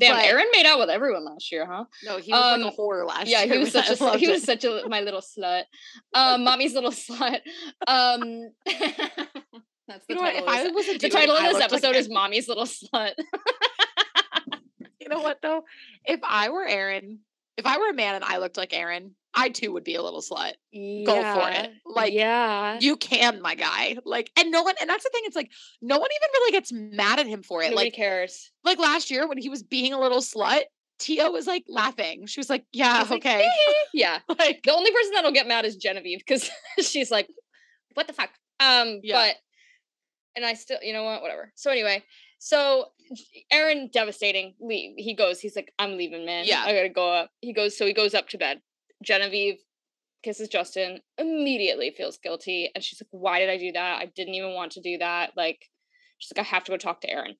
[0.00, 1.84] Damn, but, Aaron made out with everyone last year, huh?
[2.02, 3.48] No, he was um, like a whore last yeah, year.
[3.48, 5.64] Yeah, he was such a he was such a my little slut.
[6.14, 7.40] Um, mommy's little slut.
[7.86, 8.50] Um
[9.90, 10.46] That's the you know title.
[10.46, 13.14] What, if I was the title of this episode like is Mommy's Little Slut.
[15.00, 15.64] you know what though?
[16.04, 17.18] If I were Aaron,
[17.56, 20.02] if I were a man and I looked like Aaron, I too would be a
[20.02, 20.54] little slut.
[20.72, 21.04] Yeah.
[21.06, 21.70] Go for it.
[21.86, 23.96] Like, yeah, you can, my guy.
[24.04, 25.22] Like, and no one, and that's the thing.
[25.24, 27.70] It's like no one even really gets mad at him for it.
[27.70, 28.50] Nobody like, cares.
[28.64, 30.62] Like last year when he was being a little slut,
[31.00, 32.26] Tia was like laughing.
[32.26, 33.48] She was like, "Yeah, was okay, like,
[33.94, 37.28] yeah." Like the only person that'll get mad is Genevieve because she's like,
[37.94, 39.14] "What the fuck?" Um, yeah.
[39.14, 39.36] but
[40.36, 41.52] and I still, you know what, whatever.
[41.56, 42.04] So anyway,
[42.38, 42.86] so
[43.50, 44.54] Aaron devastating.
[44.60, 44.92] Leave.
[44.96, 45.40] He goes.
[45.40, 46.44] He's like, "I'm leaving, man.
[46.46, 47.76] Yeah, I gotta go up." He goes.
[47.76, 48.60] So he goes up to bed.
[49.02, 49.58] Genevieve
[50.22, 52.70] kisses Justin, immediately feels guilty.
[52.74, 53.98] And she's like, Why did I do that?
[54.00, 55.32] I didn't even want to do that.
[55.36, 55.64] Like,
[56.18, 57.34] she's like, I have to go talk to Aaron.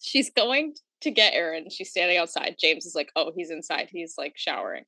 [0.00, 1.70] She's going to get Aaron.
[1.70, 2.56] She's standing outside.
[2.58, 3.88] James is like, Oh, he's inside.
[3.90, 4.84] He's like showering.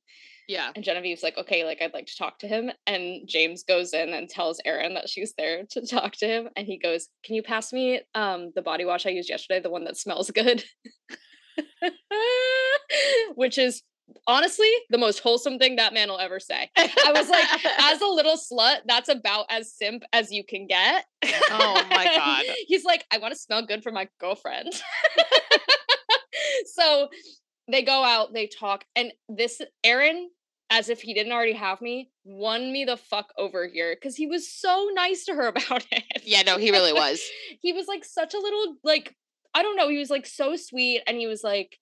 [0.47, 0.71] Yeah.
[0.75, 2.71] And Genevieve's like, okay, like I'd like to talk to him.
[2.85, 6.49] And James goes in and tells Aaron that she's there to talk to him.
[6.55, 9.69] And he goes, Can you pass me um the body wash I used yesterday, the
[9.69, 10.63] one that smells good?
[13.35, 13.83] Which is
[14.27, 16.69] honestly the most wholesome thing that man will ever say.
[16.77, 17.45] I was like,
[17.79, 21.05] as a little slut, that's about as simp as you can get.
[21.51, 22.45] Oh my god.
[22.67, 24.73] He's like, I want to smell good for my girlfriend.
[26.65, 27.09] so
[27.69, 30.29] they go out, they talk, and this Aaron,
[30.69, 34.27] as if he didn't already have me, won me the fuck over here because he
[34.27, 36.23] was so nice to her about it.
[36.23, 37.21] Yeah, no, he really was.
[37.61, 39.15] he was like such a little like
[39.53, 41.79] I don't know, he was like so sweet and he was like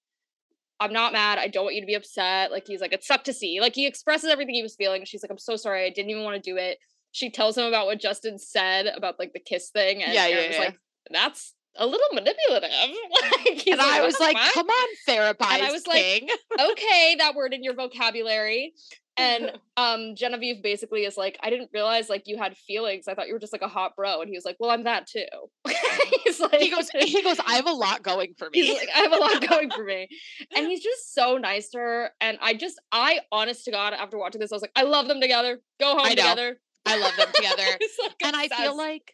[0.80, 1.38] I'm not mad.
[1.38, 2.52] I don't want you to be upset.
[2.52, 3.62] Like he's like, it sucked to see.
[3.62, 5.06] Like he expresses everything he was feeling.
[5.06, 5.86] She's like, I'm so sorry.
[5.86, 6.80] I didn't even want to do it.
[7.12, 10.04] She tells him about what Justin said about like the kiss thing.
[10.04, 10.60] And yeah, yeah, yeah.
[10.60, 10.80] like,
[11.12, 12.70] that's a little manipulative.
[13.46, 15.52] like, and like, I was like, come on, therapist.
[15.52, 16.28] And I was king.
[16.28, 18.74] like, okay, that word in your vocabulary.
[19.18, 23.08] And um Genevieve basically is like, I didn't realize like you had feelings.
[23.08, 24.22] I thought you were just like a hot bro.
[24.22, 25.26] And he was like, Well, I'm that too.
[26.24, 28.62] he's like He goes, he goes, I have a lot going for me.
[28.62, 30.08] He's like, I have a lot going for me.
[30.56, 32.10] And he's just so nice to her.
[32.22, 35.08] And I just I honest to God, after watching this, I was like, I love
[35.08, 35.60] them together.
[35.80, 36.60] Go home together.
[36.86, 37.64] I love them together.
[38.02, 39.14] like and I feel like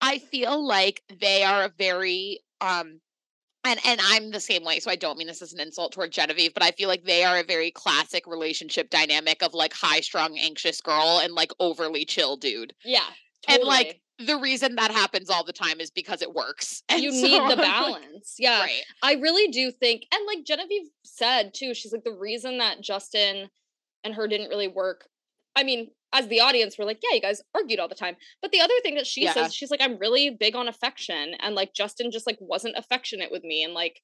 [0.00, 3.00] I feel like they are a very um
[3.64, 6.10] and and I'm the same way, so I don't mean this as an insult toward
[6.12, 10.00] Genevieve, but I feel like they are a very classic relationship dynamic of like high
[10.00, 12.74] strung, anxious girl and like overly chill dude.
[12.84, 13.00] Yeah.
[13.46, 13.60] Totally.
[13.60, 16.82] And like the reason that happens all the time is because it works.
[16.88, 18.36] And you so, need the balance.
[18.38, 18.60] Yeah.
[18.60, 18.82] Right.
[19.02, 23.48] I really do think, and like Genevieve said too, she's like, the reason that Justin
[24.04, 25.06] and her didn't really work.
[25.54, 28.16] I mean, as the audience, we're like, yeah, you guys argued all the time.
[28.40, 29.32] But the other thing that she yeah.
[29.32, 31.34] says, she's like, I'm really big on affection.
[31.40, 33.64] And like Justin just like wasn't affectionate with me.
[33.64, 34.00] And like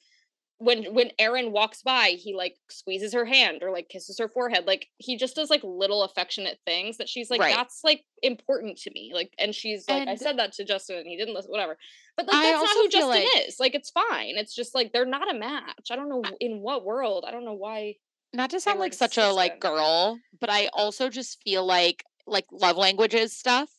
[0.60, 4.66] when when Aaron walks by, he like squeezes her hand or like kisses her forehead.
[4.66, 7.54] Like he just does like little affectionate things that she's like, right.
[7.54, 9.12] that's like important to me.
[9.14, 11.76] Like, and she's like, and I said that to Justin and he didn't listen, whatever.
[12.16, 13.60] But like that's not who Justin like, is.
[13.60, 14.36] Like it's fine.
[14.36, 15.90] It's just like they're not a match.
[15.90, 17.24] I don't know in what world.
[17.26, 17.96] I don't know why
[18.32, 22.46] not to sound like such a like girl, but I also just feel like like
[22.52, 23.70] love languages stuff.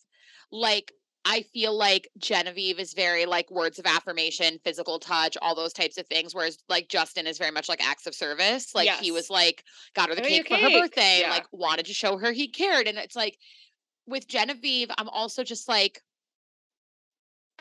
[0.51, 0.91] Like
[1.25, 5.97] I feel like Genevieve is very like words of affirmation, physical touch, all those types
[5.97, 6.33] of things.
[6.33, 8.73] Whereas like Justin is very much like acts of service.
[8.73, 8.99] Like yes.
[8.99, 9.63] he was like,
[9.95, 11.29] got her the cake, cake, for her birthday, yeah.
[11.29, 12.87] like wanted to show her he cared.
[12.87, 13.37] And it's like
[14.07, 16.01] with Genevieve, I'm also just like,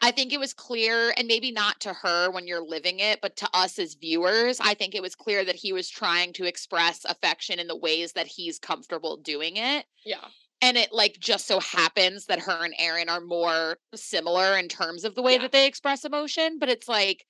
[0.02, 3.36] I think it was clear, and maybe not to her when you're living it, but
[3.36, 7.04] to us as viewers, I think it was clear that he was trying to express
[7.04, 9.86] affection in the ways that he's comfortable doing it.
[10.04, 10.24] Yeah.
[10.60, 15.04] And it like just so happens that her and Aaron are more similar in terms
[15.04, 15.42] of the way yeah.
[15.42, 17.24] that they express emotion, but it's like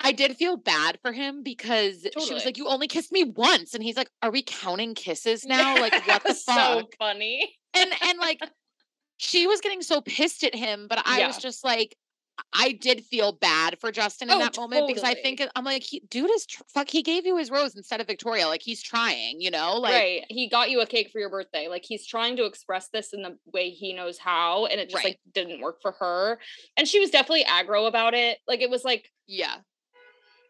[0.00, 2.26] I did feel bad for him because totally.
[2.26, 5.44] she was like, "You only kissed me once," and he's like, "Are we counting kisses
[5.46, 5.76] now?
[5.76, 7.56] Like, what the fuck?" So funny.
[7.74, 8.40] And and like
[9.16, 11.26] she was getting so pissed at him, but I yeah.
[11.26, 11.96] was just like,
[12.52, 14.94] I did feel bad for Justin in oh, that moment totally.
[14.94, 16.88] because I think I'm like, he, dude is tr- fuck.
[16.88, 18.48] He gave you his rose instead of Victoria.
[18.48, 20.24] Like he's trying, you know, like right.
[20.28, 21.68] He got you a cake for your birthday.
[21.68, 24.96] Like he's trying to express this in the way he knows how, and it just
[24.96, 25.10] right.
[25.10, 26.38] like didn't work for her.
[26.76, 28.38] And she was definitely aggro about it.
[28.48, 29.56] Like it was like, yeah,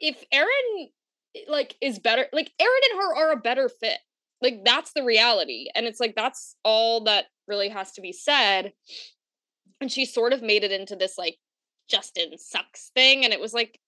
[0.00, 0.88] if Aaron
[1.36, 3.98] eh, like is better, like Aaron and her are a better fit.
[4.40, 8.72] Like that's the reality, and it's like that's all that really has to be said.
[9.80, 11.36] And she sort of made it into this like
[11.88, 13.24] Justin sucks thing.
[13.24, 13.80] And it was like,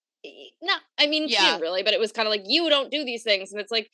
[0.62, 1.58] no, I mean, yeah.
[1.58, 3.52] really, but it was kind of like, you don't do these things.
[3.52, 3.90] And it's like,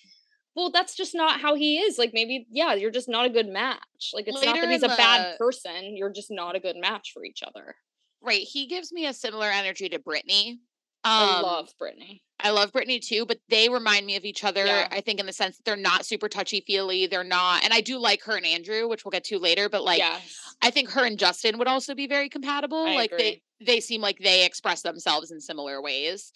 [0.55, 1.99] well, that's just not how he is.
[1.99, 4.13] Like maybe, yeah, you're just not a good match.
[4.13, 4.97] Like it's Later not that he's a the...
[4.97, 5.97] bad person.
[5.97, 7.75] You're just not a good match for each other.
[8.23, 8.43] Right.
[8.43, 10.61] He gives me a similar energy to Brittany.
[11.05, 12.23] Um, I love Brittany.
[12.45, 14.67] I love Brittany too, but they remind me of each other.
[14.67, 14.89] Yeah.
[14.91, 17.07] I think in the sense that they're not super touchy feely.
[17.07, 19.69] They're not, and I do like her and Andrew, which we'll get to later.
[19.69, 20.55] But like, yes.
[20.61, 22.85] I think her and Justin would also be very compatible.
[22.85, 23.43] I like agree.
[23.59, 26.33] they they seem like they express themselves in similar ways.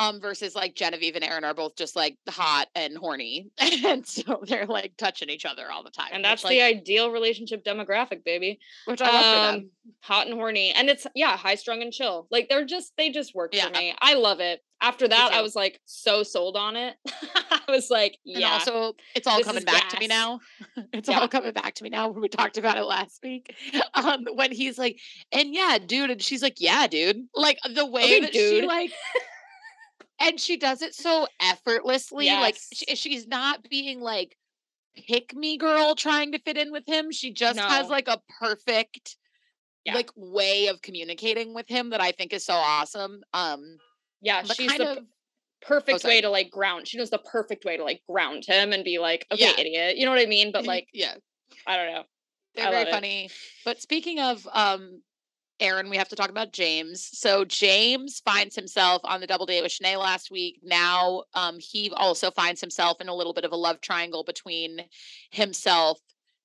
[0.00, 4.42] Um, versus like Genevieve and Aaron are both just like hot and horny, and so
[4.46, 6.08] they're like touching each other all the time.
[6.12, 8.58] And that's which, the like, ideal relationship demographic, baby.
[8.86, 9.70] Which I love um, for them.
[10.02, 12.26] Hot and horny, and it's yeah, high strung and chill.
[12.30, 13.66] Like they're just they just work yeah.
[13.66, 13.94] for me.
[14.00, 14.62] I love it.
[14.82, 16.96] After that, I was like so sold on it.
[17.50, 18.36] I was like, yeah.
[18.36, 19.92] And also, it's all coming back gas.
[19.92, 20.40] to me now.
[20.94, 21.20] it's yeah.
[21.20, 22.08] all coming back to me now.
[22.08, 23.54] When we talked about it last week,
[23.92, 24.98] um, when he's like,
[25.32, 27.26] and yeah, dude, and she's like, yeah, dude.
[27.34, 28.62] Like the way okay, that dude.
[28.62, 28.92] she like
[30.20, 32.26] and she does it so effortlessly.
[32.26, 32.40] Yes.
[32.40, 34.36] Like she, she's not being like
[35.08, 37.10] pick me girl trying to fit in with him.
[37.10, 37.66] She just no.
[37.66, 39.16] has like a perfect
[39.84, 39.94] yeah.
[39.94, 43.22] like way of communicating with him that I think is so awesome.
[43.32, 43.78] Um
[44.20, 44.98] yeah, she's the of,
[45.62, 46.86] perfect oh, way to like ground.
[46.86, 49.52] She knows the perfect way to like ground him and be like, okay, yeah.
[49.58, 49.96] idiot.
[49.96, 50.52] You know what I mean?
[50.52, 51.14] But like, yeah,
[51.66, 52.02] I don't know.
[52.54, 53.24] They're very funny.
[53.26, 53.32] It.
[53.64, 55.00] But speaking of um
[55.60, 57.08] Aaron, we have to talk about James.
[57.12, 60.60] So James finds himself on the double date with Shanae last week.
[60.62, 64.80] Now um, he also finds himself in a little bit of a love triangle between
[65.30, 65.98] himself,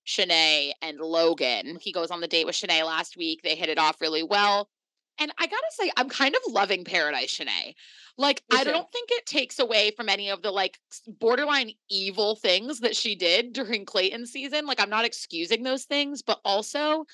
[0.06, 1.78] Shanae, and Logan.
[1.82, 3.42] He goes on the date with Shanae last week.
[3.42, 4.70] They hit it off really well.
[5.18, 7.74] And I gotta say, I'm kind of loving Paradise Shanae.
[8.18, 12.80] Like, I don't think it takes away from any of the like borderline evil things
[12.80, 14.66] that she did during Clayton season.
[14.66, 17.06] Like, I'm not excusing those things, but also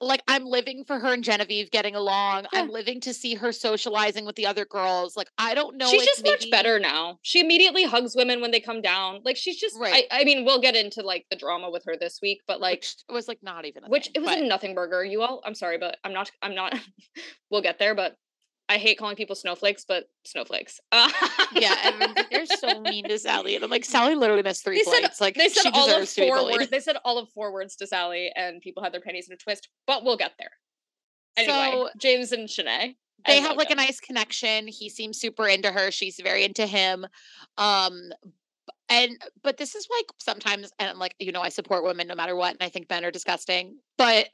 [0.00, 2.46] like I'm living for her and Genevieve getting along.
[2.52, 2.60] Yeah.
[2.60, 5.16] I'm living to see her socializing with the other girls.
[5.16, 5.88] Like I don't know.
[5.88, 6.34] She's just maybe...
[6.34, 7.18] much better now.
[7.22, 9.20] She immediately hugs women when they come down.
[9.24, 10.04] Like she's just right.
[10.10, 12.78] I, I mean, we'll get into like the drama with her this week, but like
[12.78, 14.38] which it was like not even which thing, it was but...
[14.38, 15.04] a nothing burger.
[15.04, 16.30] You all, I'm sorry, but I'm not.
[16.42, 16.74] I'm not.
[17.50, 18.16] we'll get there, but
[18.68, 20.78] I hate calling people snowflakes, but snowflakes.
[21.52, 24.82] yeah, And they're so mean to Sally, and I'm like, Sally literally missed three they
[24.82, 25.18] flights.
[25.18, 26.68] Said, like they said all of four words.
[26.68, 29.36] They said all of four words to Sally, and people had their pennies in a
[29.36, 29.68] twist.
[29.86, 30.50] But we'll get there.
[31.36, 32.96] Anyway, so, James and Shanae.
[33.26, 34.68] They have like a nice connection.
[34.68, 35.90] He seems super into her.
[35.90, 37.06] She's very into him.
[37.56, 38.12] Um,
[38.88, 42.14] and but this is like sometimes, and I'm like, you know, I support women no
[42.14, 43.78] matter what, and I think men are disgusting.
[43.96, 44.28] But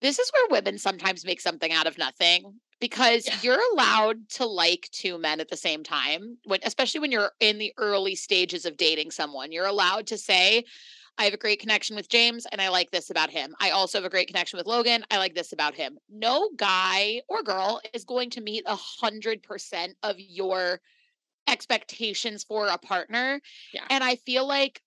[0.00, 3.36] this is where women sometimes make something out of nothing because yeah.
[3.42, 7.58] you're allowed to like two men at the same time when especially when you're in
[7.58, 10.64] the early stages of dating someone you're allowed to say
[11.18, 13.54] I have a great connection with James and I like this about him.
[13.58, 15.02] I also have a great connection with Logan.
[15.10, 15.98] I like this about him.
[16.10, 20.80] No guy or girl is going to meet a hundred percent of your
[21.48, 23.40] expectations for a partner.
[23.72, 23.84] Yeah.
[23.88, 24.82] And I feel like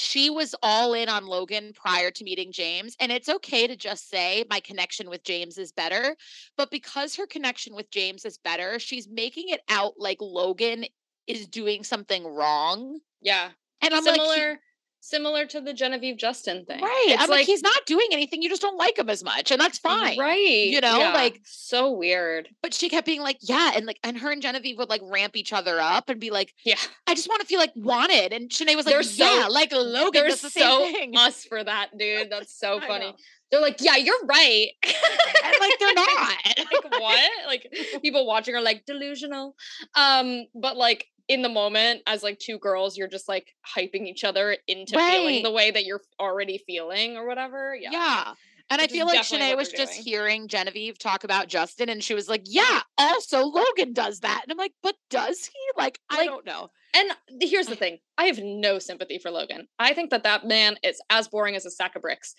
[0.00, 2.94] she was all in on Logan prior to meeting James.
[3.00, 6.14] And it's okay to just say, my connection with James is better.
[6.56, 10.84] But because her connection with James is better, she's making it out like Logan
[11.26, 13.00] is doing something wrong.
[13.20, 13.48] Yeah.
[13.80, 14.60] And I'm Similar, like,
[15.00, 16.80] similar to the Genevieve Justin thing.
[16.82, 17.06] Right.
[17.08, 18.42] It's I'm like, like, he's not doing anything.
[18.42, 19.50] You just don't like him as much.
[19.50, 20.18] And that's fine.
[20.18, 20.68] Right.
[20.68, 21.12] You know, yeah.
[21.12, 22.48] like so weird.
[22.62, 23.72] But she kept being like, yeah.
[23.74, 26.54] And like, and her and Genevieve would like ramp each other up and be like,
[26.64, 28.32] yeah, I just want to feel like wanted.
[28.32, 30.10] And Shanae was like, they're yeah, so, like Logan.
[30.12, 31.16] They're the so thing.
[31.16, 32.30] us for that, dude.
[32.30, 33.14] That's so funny.
[33.50, 34.68] They're like, yeah, you're right.
[34.84, 36.38] and like they're not.
[36.58, 37.30] like what?
[37.46, 39.56] Like people watching are like delusional.
[39.94, 44.24] Um, but like in the moment as like two girls you're just like hyping each
[44.24, 45.12] other into right.
[45.12, 48.34] feeling the way that you're already feeling or whatever yeah yeah
[48.70, 50.04] and Which I feel like Shanae was just doing.
[50.04, 54.52] hearing Genevieve talk about Justin, and she was like, "Yeah, also Logan does that." And
[54.52, 55.58] I'm like, "But does he?
[55.76, 57.10] Like, like I don't know." And
[57.40, 59.68] here's the thing: I have no sympathy for Logan.
[59.78, 62.34] I think that that man is as boring as a sack of bricks.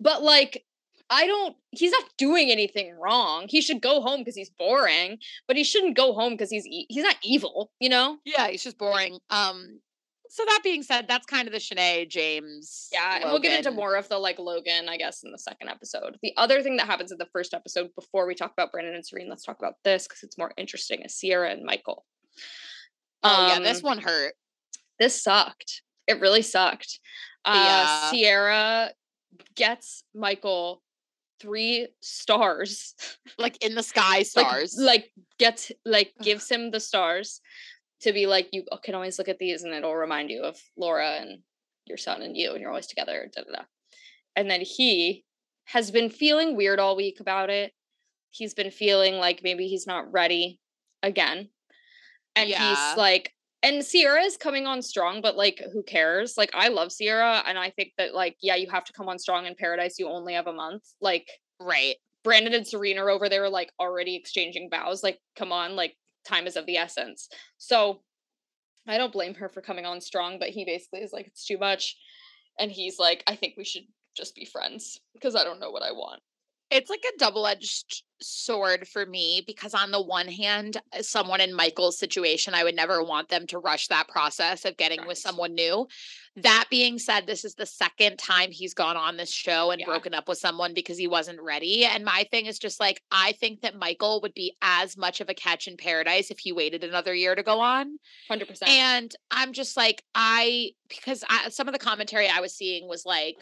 [0.00, 0.64] But like,
[1.10, 3.46] I don't, he's not doing anything wrong.
[3.48, 7.04] He should go home because he's boring, but he shouldn't go home because he's, he's
[7.04, 8.18] not evil, you know?
[8.24, 9.18] Yeah, he's just boring.
[9.30, 9.80] Um,
[10.32, 12.88] so that being said, that's kind of the Shanae James.
[12.90, 15.68] Yeah, and we'll get into more of the like Logan, I guess, in the second
[15.68, 16.16] episode.
[16.22, 19.06] The other thing that happens in the first episode before we talk about Brandon and
[19.06, 22.06] Serene, let's talk about this because it's more interesting is Sierra and Michael.
[23.22, 24.32] Oh um, yeah, this um, one hurt.
[24.98, 25.82] This sucked.
[26.06, 26.98] It really sucked.
[27.44, 28.10] Uh, yeah.
[28.10, 28.90] Sierra
[29.54, 30.82] gets Michael
[31.42, 32.94] three stars.
[33.38, 34.76] Like in the sky stars.
[34.78, 37.40] like, like gets like gives him the stars
[38.00, 41.18] to be like you can always look at these and it'll remind you of laura
[41.20, 41.40] and
[41.86, 43.62] your son and you and you're always together da, da, da.
[44.34, 45.24] and then he
[45.66, 47.72] has been feeling weird all week about it.
[48.30, 50.58] He's been feeling like maybe he's not ready
[51.02, 51.48] again.
[52.34, 52.70] And yeah.
[52.70, 56.36] he's like and Sierra is coming on strong, but like, who cares?
[56.36, 59.18] Like, I love Sierra, and I think that like, yeah, you have to come on
[59.18, 59.98] strong in Paradise.
[59.98, 60.82] You only have a month.
[61.00, 61.28] Like,
[61.60, 61.96] right.
[62.24, 65.02] Brandon and Serena are over there, like already exchanging vows.
[65.02, 65.96] Like, come on, like,
[66.26, 67.28] time is of the essence.
[67.58, 68.02] So,
[68.86, 71.58] I don't blame her for coming on strong, but he basically is like, it's too
[71.58, 71.96] much,
[72.58, 73.84] and he's like, I think we should
[74.16, 76.20] just be friends because I don't know what I want
[76.72, 81.52] it's like a double-edged sword for me because on the one hand uh, someone in
[81.54, 85.08] michael's situation i would never want them to rush that process of getting right.
[85.08, 85.86] with someone new
[86.36, 89.86] that being said this is the second time he's gone on this show and yeah.
[89.86, 93.32] broken up with someone because he wasn't ready and my thing is just like i
[93.32, 96.84] think that michael would be as much of a catch in paradise if he waited
[96.84, 97.98] another year to go on
[98.30, 102.88] 100% and i'm just like i because I, some of the commentary i was seeing
[102.88, 103.36] was like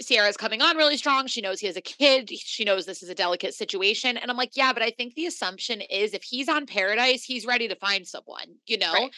[0.00, 1.26] Sierra's coming on really strong.
[1.26, 2.30] She knows he has a kid.
[2.30, 4.16] She knows this is a delicate situation.
[4.16, 7.46] And I'm like, yeah, but I think the assumption is if he's on paradise, he's
[7.46, 8.92] ready to find someone, you know?
[8.92, 9.10] Right.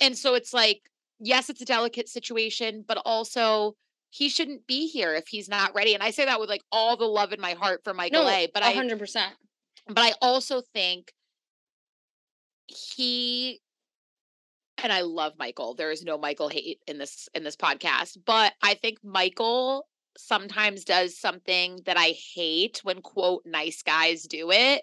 [0.00, 0.82] And so it's like,
[1.20, 3.76] yes, it's a delicate situation, but also
[4.10, 5.94] he shouldn't be here if he's not ready.
[5.94, 8.28] And I say that with like all the love in my heart for Michael no,
[8.28, 8.48] A.
[8.52, 9.16] But 100%.
[9.16, 9.32] I,
[9.88, 11.12] but I also think
[12.66, 13.60] he
[14.82, 15.74] and I love Michael.
[15.74, 19.86] There is no Michael hate in this in this podcast, but I think Michael
[20.16, 24.82] sometimes does something that I hate when quote nice guys do it.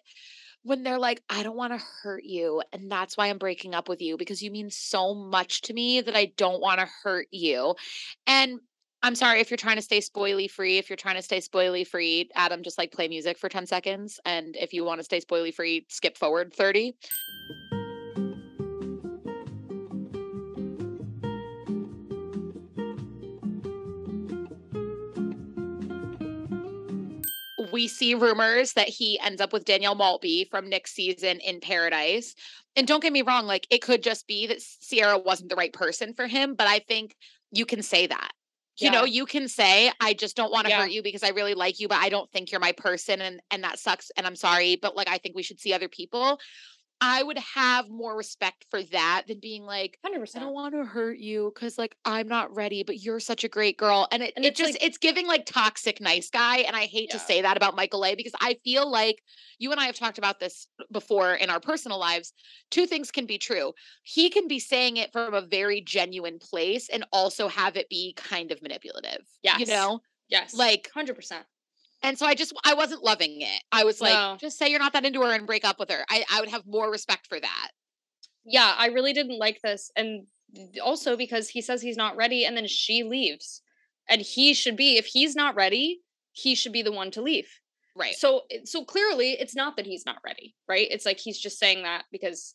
[0.64, 2.62] When they're like, I don't want to hurt you.
[2.72, 6.00] And that's why I'm breaking up with you because you mean so much to me
[6.00, 7.76] that I don't want to hurt you.
[8.28, 8.60] And
[9.02, 10.78] I'm sorry if you're trying to stay spoily free.
[10.78, 14.22] If you're trying to stay spoily free, Adam, just like play music for 10 seconds.
[14.24, 16.96] And if you want to stay spoily free, skip forward 30.
[27.74, 32.36] We see rumors that he ends up with Danielle Maltby from next season in Paradise.
[32.78, 35.74] And don't get me wrong, like it could just be that Sierra wasn't the right
[35.74, 37.16] person for him, but I think
[37.52, 38.32] you can say that.
[38.80, 38.92] you yeah.
[38.92, 40.82] know you can say i just don't want to yeah.
[40.82, 43.40] hurt you because i really like you but i don't think you're my person and
[43.52, 46.40] and that sucks and i'm sorry but like i think we should see other people
[47.02, 50.38] I would have more respect for that than being like, 100%.
[50.38, 53.50] I don't want to hurt you because like I'm not ready, but you're such a
[53.50, 54.08] great girl.
[54.12, 56.60] And it, and it just, like, it's giving like toxic nice guy.
[56.60, 57.18] And I hate yeah.
[57.18, 59.22] to say that about Michael A because I feel like
[59.60, 62.34] you and I have talked about this before in our personal lives.
[62.72, 63.74] Two things can be true.
[64.04, 68.14] He can be saying it from a very genuine place and also have it be
[68.16, 69.26] kind of manipulative.
[69.42, 69.58] Yeah.
[69.58, 70.00] You know?
[70.30, 70.56] Yes.
[70.56, 71.44] Like 100%.
[72.04, 73.64] And so I just I wasn't loving it.
[73.72, 74.38] I was like, no.
[74.40, 76.04] just say you're not that into her and break up with her.
[76.10, 77.72] I, I would have more respect for that.
[78.46, 79.90] Yeah, I really didn't like this.
[79.96, 80.28] And
[80.84, 83.62] also because he says he's not ready and then she leaves.
[84.10, 86.02] And he should be, if he's not ready,
[86.34, 87.48] he should be the one to leave.
[87.96, 88.16] Right.
[88.16, 90.88] So so clearly it's not that he's not ready, right?
[90.92, 92.54] It's like he's just saying that because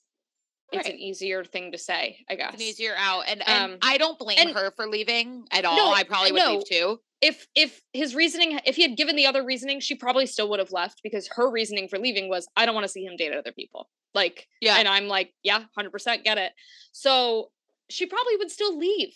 [0.72, 0.94] it's right.
[0.94, 2.52] an easier thing to say, I guess.
[2.52, 3.24] It's an easier out.
[3.26, 5.76] And, and um, I don't blame and, her for leaving at all.
[5.76, 6.56] No, I probably would no.
[6.56, 10.26] leave too if if his reasoning if he had given the other reasoning she probably
[10.26, 13.04] still would have left because her reasoning for leaving was i don't want to see
[13.04, 13.88] him date other people.
[14.14, 14.76] Like yeah.
[14.78, 16.52] and i'm like yeah 100% get it.
[16.92, 17.50] So
[17.90, 19.14] she probably would still leave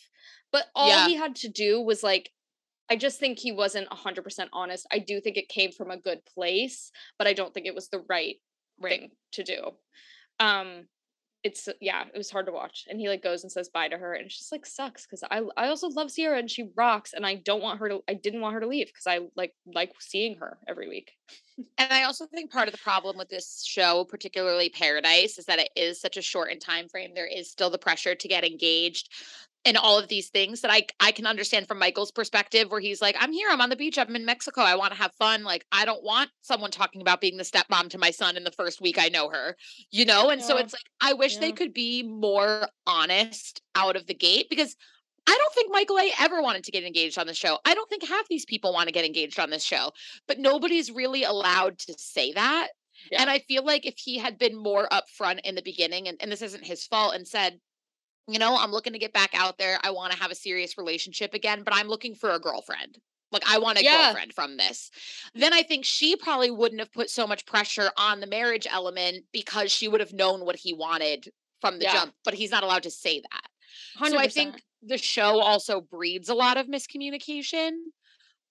[0.50, 1.06] but all yeah.
[1.06, 2.30] he had to do was like
[2.90, 4.86] i just think he wasn't 100% honest.
[4.90, 7.88] I do think it came from a good place but i don't think it was
[7.88, 8.36] the right,
[8.80, 9.00] right.
[9.00, 9.70] thing to do.
[10.40, 10.86] Um
[11.44, 12.86] it's uh, yeah, it was hard to watch.
[12.88, 15.22] And he like goes and says bye to her, and it's just like sucks because
[15.30, 18.14] I I also love Sierra and she rocks, and I don't want her to I
[18.14, 21.12] didn't want her to leave because I like like seeing her every week.
[21.78, 25.58] and I also think part of the problem with this show, particularly Paradise, is that
[25.58, 27.12] it is such a short in time frame.
[27.14, 29.10] There is still the pressure to get engaged
[29.64, 33.00] and all of these things that I I can understand from Michael's perspective where he's
[33.00, 35.44] like I'm here I'm on the beach I'm in Mexico I want to have fun
[35.44, 38.50] like I don't want someone talking about being the stepmom to my son in the
[38.50, 39.56] first week I know her
[39.90, 40.46] you know and yeah.
[40.46, 41.40] so it's like I wish yeah.
[41.40, 44.76] they could be more honest out of the gate because
[45.26, 47.58] I don't think Michael A ever wanted to get engaged on the show.
[47.64, 49.92] I don't think half these people want to get engaged on this show,
[50.26, 52.70] but nobody's really allowed to say that.
[53.10, 53.22] Yeah.
[53.22, 56.30] And I feel like if he had been more upfront in the beginning, and, and
[56.30, 57.60] this isn't his fault, and said,
[58.28, 59.78] you know, I'm looking to get back out there.
[59.82, 62.98] I want to have a serious relationship again, but I'm looking for a girlfriend.
[63.32, 64.06] Like I want a yeah.
[64.06, 64.90] girlfriend from this.
[65.34, 69.24] Then I think she probably wouldn't have put so much pressure on the marriage element
[69.32, 71.30] because she would have known what he wanted
[71.60, 71.92] from the yeah.
[71.94, 74.04] jump, but he's not allowed to say that.
[74.04, 74.10] 100%.
[74.10, 77.70] So I think the show also breeds a lot of miscommunication.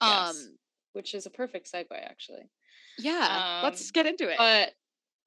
[0.02, 0.30] Yes.
[0.30, 0.58] Um
[0.94, 2.50] which is a perfect segue actually.
[2.98, 3.60] Yeah.
[3.60, 4.38] Um, let's get into it.
[4.38, 4.74] But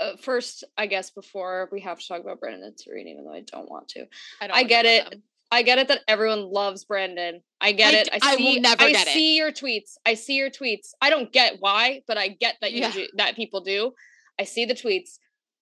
[0.00, 3.32] uh, first, I guess before we have to talk about Brandon and Serena, even though
[3.32, 4.06] I don't want to.
[4.40, 5.10] I, I get it.
[5.10, 5.22] Them.
[5.52, 7.40] I get it that everyone loves Brandon.
[7.60, 8.08] I get I, it.
[8.12, 8.48] I see.
[8.48, 9.38] I, will never I get see it.
[9.38, 9.96] your tweets.
[10.04, 10.90] I see your tweets.
[11.00, 12.90] I don't get why, but I get that you yeah.
[12.90, 13.92] do, that people do.
[14.38, 15.18] I see the tweets.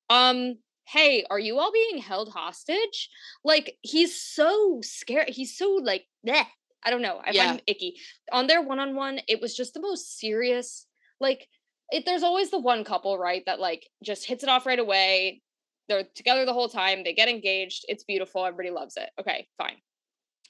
[0.09, 3.11] Um, hey, are you all being held hostage?
[3.45, 5.29] Like he's so scared.
[5.29, 6.47] He's so like, bleh.
[6.85, 7.21] I don't know.
[7.25, 7.45] I yeah.
[7.45, 7.97] find him icky.
[8.33, 10.87] On their one on one, it was just the most serious.
[11.21, 11.49] Like
[11.91, 15.43] it, there's always the one couple, right, that like just hits it off right away.
[15.89, 17.05] They're together the whole time.
[17.05, 17.85] They get engaged.
[17.89, 18.45] It's beautiful.
[18.45, 19.11] Everybody loves it.
[19.21, 19.77] Okay, fine.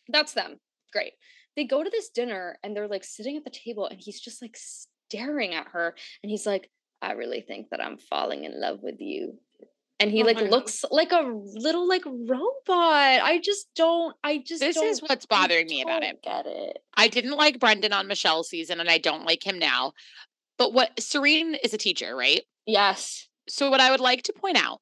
[0.08, 0.58] That's them.
[0.92, 1.12] Great.
[1.56, 4.42] They go to this dinner and they're like sitting at the table and he's just
[4.42, 8.78] like staring at her and he's like, I really think that I'm falling in love
[8.82, 9.38] with you.
[9.98, 10.46] And he oh like uh-huh.
[10.46, 10.92] looks God.
[10.92, 11.22] like a
[11.54, 12.40] little like robot.
[12.68, 14.16] I just don't.
[14.24, 16.20] I just this is what's bothering me about it.
[16.22, 16.78] Get it?
[16.96, 19.92] I didn't like Brendan on Michelle's season, and I don't like him now.
[20.62, 22.42] But what Serene is a teacher, right?
[22.68, 23.26] Yes.
[23.48, 24.78] So what I would like to point out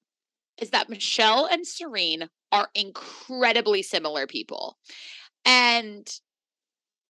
[0.60, 4.76] is that Michelle and Serene are incredibly similar people.
[5.46, 6.06] And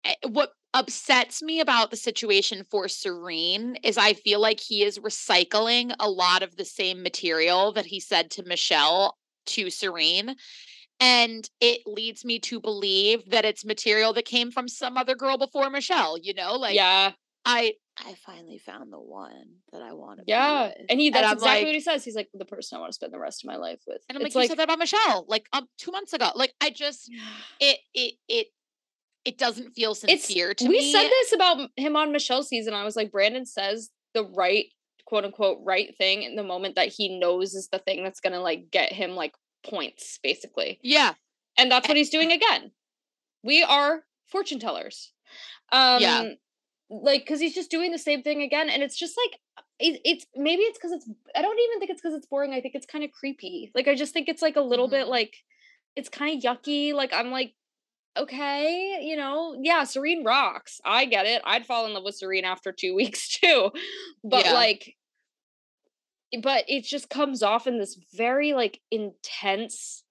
[0.03, 4.99] eh, what upsets me about the situation for Serene is I feel like he is
[4.99, 10.36] recycling a lot of the same material that he said to Michelle to Serene.
[10.99, 15.38] And it leads me to believe that it's material that came from some other girl
[15.38, 16.56] before Michelle, you know?
[16.56, 17.13] Like, yeah.
[17.47, 20.25] I I finally found the one that I want to.
[20.27, 22.03] Yeah, and he that's and exactly like, what he says.
[22.03, 24.01] He's like the person I want to spend the rest of my life with.
[24.10, 26.29] And I'm it's like, you said that about Michelle, like um, two months ago.
[26.36, 27.10] Like I just
[27.62, 28.47] it it it
[29.23, 30.79] it doesn't feel sincere it's, to we me.
[30.79, 32.73] We said this about him on Michelle's season.
[32.73, 34.65] I was like, Brandon says the right
[35.05, 38.41] quote unquote right thing in the moment that he knows is the thing that's gonna
[38.41, 39.33] like get him like
[39.65, 40.79] points, basically.
[40.83, 41.13] Yeah.
[41.57, 42.71] And that's what he's doing again.
[43.41, 45.13] We are fortune tellers.
[45.71, 46.29] Um yeah
[46.89, 49.39] like because he's just doing the same thing again and it's just like
[49.80, 52.62] it, it's maybe it's because it's i don't even think it's because it's boring i
[52.62, 54.96] think it's kind of creepy like i just think it's like a little mm-hmm.
[54.96, 55.35] bit like
[55.96, 57.54] it's kind of yucky like i'm like
[58.17, 62.46] okay you know yeah serene rocks i get it i'd fall in love with serene
[62.46, 63.69] after two weeks too
[64.23, 64.54] but yeah.
[64.54, 64.96] like
[66.42, 70.04] but it just comes off in this very like intense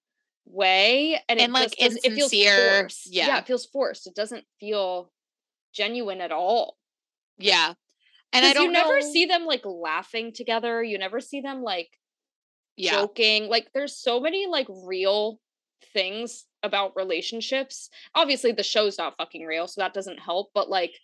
[0.47, 3.13] way and, and like it feels forced.
[3.13, 3.27] Yeah.
[3.27, 4.07] yeah, it feels forced.
[4.07, 5.11] It doesn't feel
[5.77, 6.77] genuine at all.
[7.39, 7.75] Yeah.
[8.33, 9.13] And I don't you never know...
[9.13, 10.83] see them like laughing together.
[10.83, 11.91] You never see them like
[12.77, 12.93] yeah.
[12.93, 13.49] joking.
[13.49, 15.41] Like there's so many like real
[15.93, 17.91] things about relationships.
[18.15, 20.95] Obviously the show's not fucking real, so that doesn't help, but like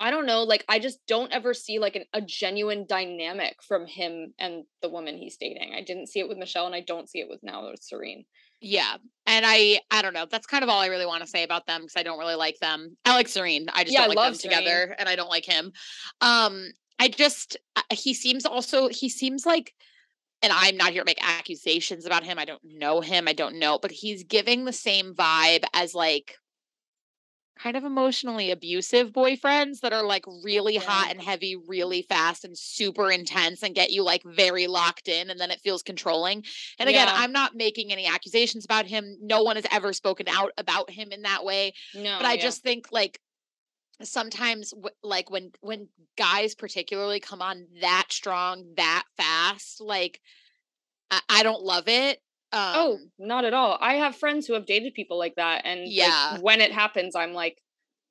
[0.00, 3.86] I don't know, like I just don't ever see like an, a genuine dynamic from
[3.86, 5.72] him and the woman he's dating.
[5.74, 8.24] I didn't see it with Michelle and I don't see it with now with Serene.
[8.60, 8.96] Yeah.
[9.26, 10.26] And I I don't know.
[10.30, 12.34] That's kind of all I really want to say about them because I don't really
[12.34, 12.96] like them.
[13.04, 13.66] I like Serene.
[13.72, 14.58] I just yeah, don't like them Serene.
[14.58, 15.72] together and I don't like him.
[16.20, 17.56] Um I just
[17.90, 19.74] he seems also he seems like
[20.42, 22.38] and I'm not here to make accusations about him.
[22.38, 23.26] I don't know him.
[23.26, 26.36] I don't know, but he's giving the same vibe as like
[27.58, 32.56] kind of emotionally abusive boyfriends that are like really hot and heavy, really fast and
[32.58, 36.44] super intense and get you like very locked in and then it feels controlling.
[36.78, 37.14] And again, yeah.
[37.16, 39.16] I'm not making any accusations about him.
[39.20, 41.74] No one has ever spoken out about him in that way.
[41.94, 42.42] No, but I yeah.
[42.42, 43.20] just think like
[44.02, 45.88] sometimes like when when
[46.18, 50.20] guys particularly come on that strong that fast like
[51.10, 52.20] I, I don't love it
[52.54, 53.78] um, oh, not at all.
[53.80, 57.16] I have friends who have dated people like that, and yeah, like, when it happens,
[57.16, 57.60] I'm like,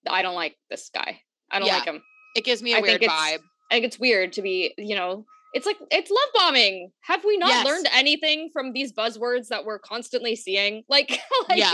[0.07, 1.21] I don't like this guy.
[1.51, 1.77] I don't yeah.
[1.77, 2.01] like him.
[2.35, 3.39] It gives me a I weird vibe.
[3.71, 6.91] I think it's weird to be, you know, it's like it's love bombing.
[7.01, 7.65] Have we not yes.
[7.65, 10.83] learned anything from these buzzwords that we're constantly seeing?
[10.89, 11.09] Like,
[11.49, 11.71] like, yeah.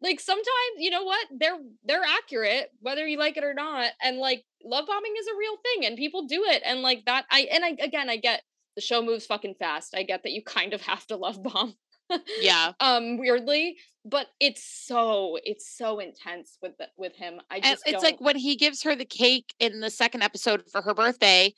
[0.00, 0.46] like sometimes
[0.78, 4.86] you know what they're they're accurate whether you like it or not, and like love
[4.86, 7.26] bombing is a real thing, and people do it, and like that.
[7.30, 8.42] I and I again I get
[8.74, 9.94] the show moves fucking fast.
[9.94, 11.74] I get that you kind of have to love bomb
[12.40, 12.72] yeah.
[12.80, 17.40] um weirdly, but it's so it's so intense with the, with him.
[17.50, 20.64] I just and it's like when he gives her the cake in the second episode
[20.70, 21.54] for her birthday,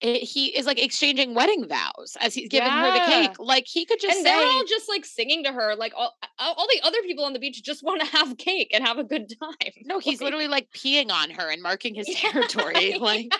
[0.00, 2.84] it, he is like exchanging wedding vows as he's giving yeah.
[2.84, 3.38] her the cake.
[3.38, 5.74] Like he could just and say, they're all just like singing to her.
[5.76, 8.86] Like all, all the other people on the beach just want to have cake and
[8.86, 9.72] have a good time.
[9.84, 12.96] No, he's like, literally like peeing on her and marking his territory.
[12.98, 13.32] like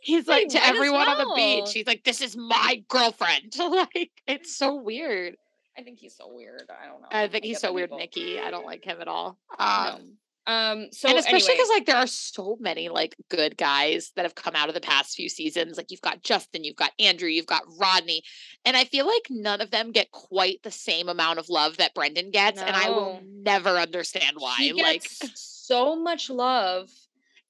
[0.00, 1.20] he's like to everyone well.
[1.20, 1.72] on the beach.
[1.72, 5.36] He's like, "This is my girlfriend." like it's so weird.
[5.78, 6.68] I think he's so weird.
[6.68, 7.08] I don't know.
[7.12, 8.40] I think he's so weird, Nikki.
[8.40, 9.38] I don't like him at all.
[9.60, 10.16] Um,
[10.46, 10.52] no.
[10.52, 14.34] um so and especially because like there are so many like good guys that have
[14.34, 15.76] come out of the past few seasons.
[15.76, 18.22] Like you've got Justin, you've got Andrew, you've got Rodney,
[18.64, 21.94] and I feel like none of them get quite the same amount of love that
[21.94, 22.66] Brendan gets, no.
[22.66, 24.72] and I will never understand why.
[24.74, 26.90] Like so much love,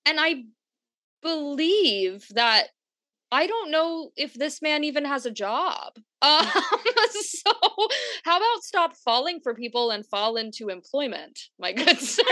[0.04, 0.42] and I
[1.22, 2.68] believe that
[3.30, 5.94] I don't know if this man even has a job.
[6.20, 6.44] Um,
[7.22, 7.52] so
[8.24, 12.24] how about stop falling for people and fall into employment, my good sir?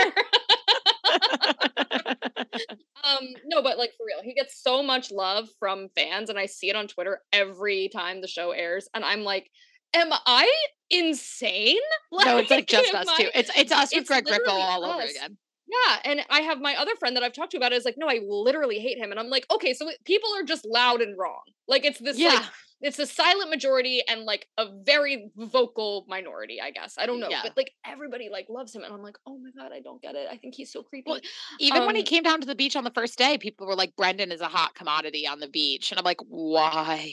[3.05, 6.47] um, no, but like for real, he gets so much love from fans, and I
[6.47, 9.49] see it on Twitter every time the show airs, and I'm like,
[9.93, 10.51] am I
[10.89, 11.77] insane?
[12.11, 13.29] Like, no, it's like just us I, too.
[13.33, 14.95] It's it's us with Greg Grippo all us.
[14.95, 15.37] over again.
[15.69, 17.97] Yeah, and I have my other friend that I've talked to about it is like,
[17.97, 21.17] no, I literally hate him, and I'm like, okay, so people are just loud and
[21.17, 21.41] wrong.
[21.67, 22.29] Like it's this yeah.
[22.29, 22.43] like
[22.79, 26.95] it's a silent majority and like a very vocal minority, I guess.
[26.97, 27.41] I don't know, yeah.
[27.43, 30.15] but like everybody like loves him, and I'm like, oh my god, I don't get
[30.15, 30.27] it.
[30.31, 31.11] I think he's so creepy.
[31.11, 31.19] Well,
[31.59, 33.67] even um, when he um came down to the beach on the first day, people
[33.67, 37.11] were like, Brendan is a hot commodity on the beach, and I'm like, why?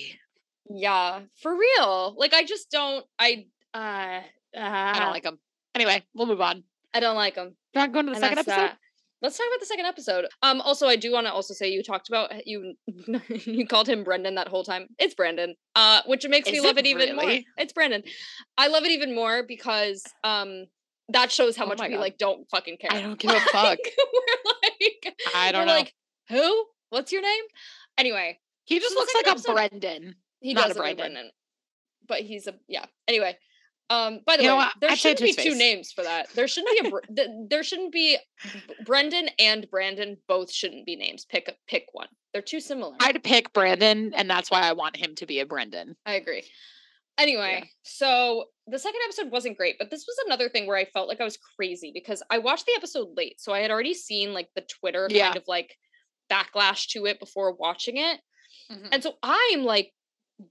[0.71, 2.15] Yeah, for real.
[2.17, 3.05] Like I just don't.
[3.19, 3.79] I uh,
[4.57, 5.39] uh I don't like him.
[5.75, 6.63] Anyway, we'll move on.
[6.93, 7.57] I don't like him.
[7.75, 8.57] Not going to the and second episode.
[8.57, 8.79] That.
[9.23, 10.27] Let's talk about the second episode.
[10.43, 12.75] Um, also, I do want to also say you talked about you
[13.47, 14.89] you called him Brendan that whole time.
[14.99, 17.39] It's Brandon, uh, which makes Is me love it, it even more.
[17.57, 18.03] It's Brandon.
[18.59, 20.67] I love it even more because um
[21.09, 22.01] that shows how oh much we God.
[22.01, 22.93] like don't fucking care.
[22.93, 23.79] I don't give a fuck.
[23.79, 25.73] we're like, I don't know.
[25.73, 25.95] Like,
[26.29, 26.67] who?
[26.91, 27.45] What's your name?
[27.99, 30.17] Anyway, he just looks like episode, a Brendan.
[30.41, 31.13] He does a Brendan.
[31.13, 31.31] Brendan,
[32.07, 32.85] but he's a yeah.
[33.09, 33.37] Anyway,
[33.91, 36.31] um, by the you way, there shouldn't be two names for that.
[36.35, 38.17] There shouldn't be a there shouldn't be
[38.87, 41.27] Brendan and Brandon both shouldn't be names.
[41.27, 42.09] Pick a, pick one.
[42.33, 42.97] They're too similar.
[43.01, 45.97] I'd pick Brandon, and that's why I want him to be a Brendan.
[46.07, 46.45] I agree.
[47.19, 47.65] Anyway, yeah.
[47.83, 51.21] so the second episode wasn't great, but this was another thing where I felt like
[51.21, 54.49] I was crazy because I watched the episode late, so I had already seen like
[54.57, 55.27] the Twitter yeah.
[55.27, 55.77] kind of like
[56.31, 58.19] backlash to it before watching it.
[58.73, 58.87] Mm-hmm.
[58.93, 59.93] And so I'm like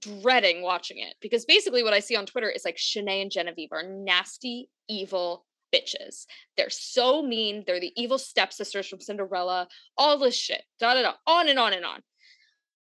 [0.00, 3.72] dreading watching it because basically what I see on Twitter is like Shanae and Genevieve
[3.72, 6.26] are nasty, evil bitches.
[6.56, 7.64] They're so mean.
[7.66, 9.68] They're the evil stepsisters from Cinderella,
[9.98, 12.00] all this shit, da da da, on and on and on.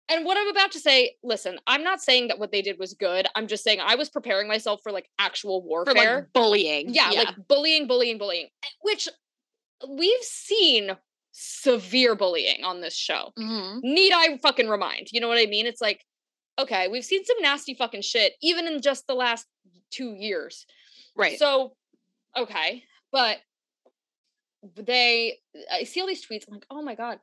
[0.10, 2.94] And what I'm about to say, listen, I'm not saying that what they did was
[2.94, 3.28] good.
[3.36, 5.94] I'm just saying I was preparing myself for like actual warfare.
[5.94, 6.94] For like bullying.
[6.94, 8.48] Yeah, yeah, like bullying, bullying, bullying,
[8.82, 9.10] which
[9.88, 10.92] we've seen
[11.34, 13.32] severe bullying on this show.
[13.38, 13.80] Mm-hmm.
[13.84, 15.08] Need I fucking remind?
[15.12, 15.66] You know what I mean?
[15.66, 16.06] It's like
[16.60, 19.46] okay, we've seen some nasty fucking shit, even in just the last
[19.92, 20.66] two years.
[21.16, 21.38] Right.
[21.38, 21.74] So,
[22.36, 22.84] okay.
[23.12, 23.38] But
[24.76, 25.38] they,
[25.72, 26.44] I see all these tweets.
[26.48, 27.20] I'm like, oh my God.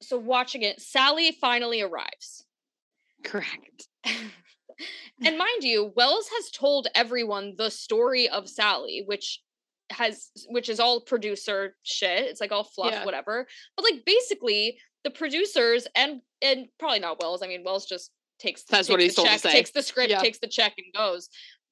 [0.00, 2.44] So watching it, Sally finally arrives.
[3.24, 3.88] Correct.
[4.04, 9.40] and mind you, Wells has told everyone the story of Sally, which
[9.90, 12.24] has which is all producer shit.
[12.24, 13.04] It's like all fluff, yeah.
[13.04, 13.46] whatever.
[13.76, 17.42] But like basically, the producers and and probably not Wells.
[17.42, 18.10] I mean, Wells just
[18.42, 19.52] takes that's takes what he's told check, to say.
[19.52, 20.20] Takes the script, yeah.
[20.20, 21.28] takes the check, and goes.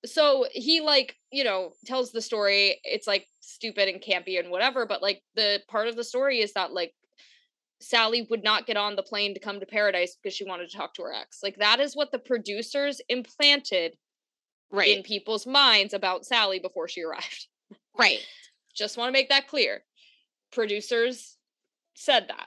[0.06, 2.80] So he like you know tells the story.
[2.84, 4.86] It's like stupid and campy and whatever.
[4.86, 6.94] But like the part of the story is that like
[7.80, 10.76] Sally would not get on the plane to come to paradise because she wanted to
[10.76, 11.40] talk to her ex.
[11.42, 13.96] Like that is what the producers implanted
[14.70, 14.96] right.
[14.96, 17.46] in people's minds about Sally before she arrived.
[17.98, 18.20] Right.
[18.74, 19.82] Just want to make that clear.
[20.52, 21.36] Producers
[21.94, 22.46] said that.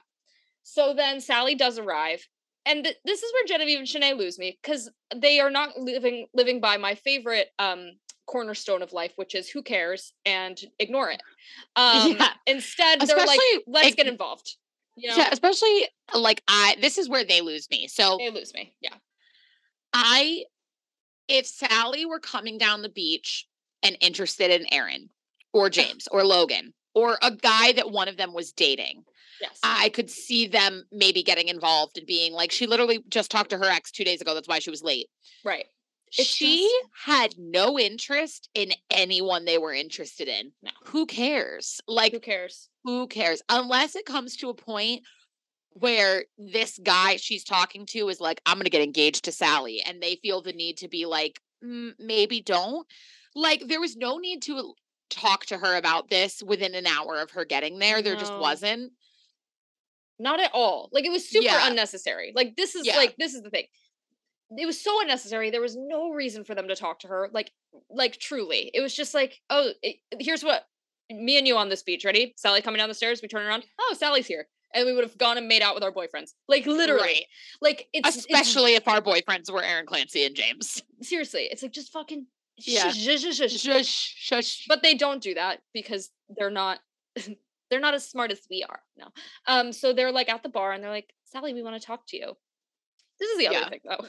[0.63, 2.25] So then Sally does arrive.
[2.65, 6.27] And th- this is where Genevieve and Shanae lose me because they are not living
[6.33, 7.91] living by my favorite um,
[8.25, 11.21] cornerstone of life, which is who cares and ignore it.
[11.75, 12.29] Um, yeah.
[12.47, 14.55] Instead, Especially, they're like, let's it, get involved.
[14.95, 15.17] You know?
[15.17, 17.87] Yeah, especially like I this is where they lose me.
[17.87, 18.73] So they lose me.
[18.81, 18.95] Yeah.
[19.93, 20.45] I
[21.27, 23.47] if Sally were coming down the beach
[23.81, 25.09] and interested in Aaron
[25.51, 29.03] or James or Logan or a guy that one of them was dating.
[29.43, 29.59] Yes.
[29.61, 33.57] I could see them maybe getting involved and being like, she literally just talked to
[33.57, 34.33] her ex two days ago.
[34.33, 35.07] That's why she was late.
[35.43, 35.65] Right.
[36.17, 37.05] It's she just...
[37.05, 40.53] had no interest in anyone they were interested in.
[40.61, 40.71] No.
[40.85, 41.81] Who cares?
[41.89, 42.69] Like, who cares?
[42.85, 43.41] Who cares?
[43.49, 45.01] Unless it comes to a point
[45.71, 49.83] where this guy she's talking to is like, I'm going to get engaged to Sally.
[49.85, 52.87] And they feel the need to be like, mm, maybe don't.
[53.35, 54.73] Like, there was no need to
[55.09, 58.01] talk to her about this within an hour of her getting there.
[58.01, 58.19] There no.
[58.21, 58.93] just wasn't.
[60.19, 60.89] Not at all.
[60.91, 61.67] Like, it was super yeah.
[61.67, 62.31] unnecessary.
[62.35, 62.97] Like, this is yeah.
[62.97, 63.65] like, this is the thing.
[64.57, 65.49] It was so unnecessary.
[65.49, 67.51] There was no reason for them to talk to her like
[67.89, 68.71] like truly.
[68.73, 70.65] It was just like oh it, here's what
[71.09, 72.05] me and you on this beach.
[72.05, 72.33] Ready?
[72.37, 73.21] Sally coming down the stairs?
[73.21, 73.65] We turn around.
[73.79, 74.47] Oh sally's here.
[74.75, 76.31] And we would have gone and made out with our boyfriends.
[76.47, 77.01] Like literally.
[77.01, 77.25] Right.
[77.61, 80.81] like it's especially it's, if our boyfriends were aaron clancy and james.
[81.01, 81.47] Seriously.
[81.51, 82.89] It's like just fucking yeah.
[82.89, 84.65] shush, shush, shush, shush, shush.
[84.67, 86.79] but they don't do that because they're not
[87.73, 89.07] they're not as smart as we are no
[89.47, 92.05] um so they're like at the bar and they're like sally we want to talk
[92.07, 92.33] to you
[93.19, 93.69] this is the other yeah.
[93.69, 94.05] thing though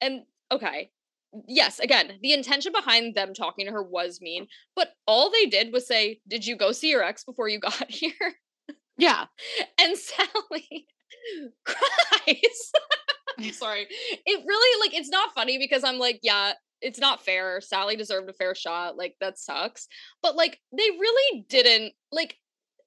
[0.00, 0.90] and okay,
[1.46, 5.72] yes, again, the intention behind them talking to her was mean, but all they did
[5.72, 8.12] was say, Did you go see your ex before you got here?
[8.98, 9.26] Yeah.
[9.80, 10.86] And Sally
[11.66, 12.72] cries.
[13.38, 13.86] I'm sorry.
[13.90, 17.60] It really, like, it's not funny because I'm like, yeah, it's not fair.
[17.60, 18.96] Sally deserved a fair shot.
[18.96, 19.88] Like, that sucks.
[20.22, 22.38] But, like, they really didn't, like,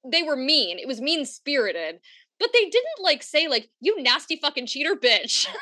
[0.04, 0.78] they were mean.
[0.78, 2.00] It was mean spirited
[2.40, 5.46] but they didn't like say like you nasty fucking cheater bitch.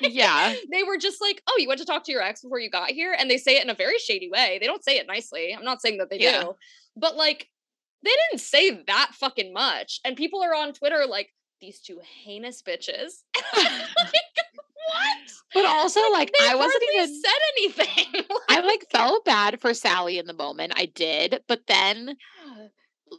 [0.00, 0.52] Like, yeah.
[0.72, 2.90] they were just like oh you went to talk to your ex before you got
[2.90, 4.58] here and they say it in a very shady way.
[4.60, 5.54] They don't say it nicely.
[5.56, 6.42] I'm not saying that they yeah.
[6.42, 6.56] do
[6.96, 7.48] but like
[8.02, 11.28] they didn't say that fucking much and people are on twitter like
[11.60, 13.22] these two heinous bitches.
[14.84, 15.30] Like, what?
[15.54, 18.24] But also like, like i wasn't even said anything.
[18.48, 22.16] I like felt bad for sally in the moment i did but then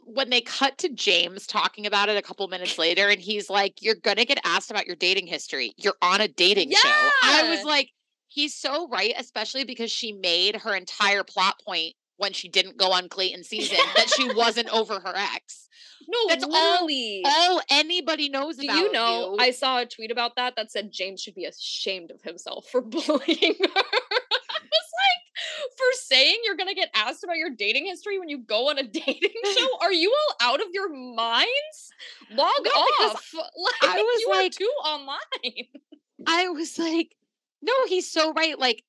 [0.04, 3.82] when they cut to James talking about it a couple minutes later, and he's like,
[3.82, 5.74] You're gonna get asked about your dating history.
[5.76, 6.78] You're on a dating yeah!
[6.78, 7.10] show.
[7.22, 7.90] I was like,
[8.28, 12.92] He's so right, especially because she made her entire plot point when she didn't go
[12.92, 15.68] on Clayton season that she wasn't over her ex.
[16.08, 19.32] No, that's literally all, all anybody knows Do about you know?
[19.32, 19.38] You.
[19.40, 22.80] I saw a tweet about that that said James should be ashamed of himself for
[22.82, 23.82] bullying her
[25.76, 28.82] for saying you're gonna get asked about your dating history when you go on a
[28.86, 29.68] dating show?
[29.80, 31.92] Are you all out of your minds?
[32.30, 33.32] Log no, off.
[33.34, 35.18] Like, I was like too online.
[36.26, 37.14] I was like,
[37.62, 38.58] no, he's so right.
[38.58, 38.84] Like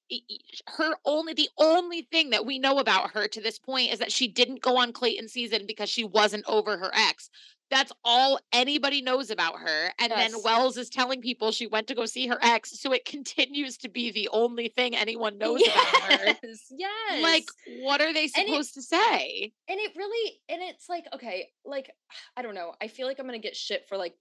[0.68, 4.12] her only the only thing that we know about her to this point is that
[4.12, 7.30] she didn't go on Clayton season because she wasn't over her ex.
[7.72, 9.91] That's all anybody knows about her.
[9.99, 10.32] And yes.
[10.32, 12.80] then Wells is telling people she went to go see her ex.
[12.80, 15.95] So it continues to be the only thing anyone knows yes.
[15.97, 16.36] about her.
[16.72, 17.24] Yes.
[17.24, 17.45] Like,
[17.82, 19.53] what are they supposed it, to say?
[19.68, 21.91] And it really, and it's like, okay, like,
[22.38, 22.74] I don't know.
[22.82, 24.13] I feel like I'm going to get shit for like,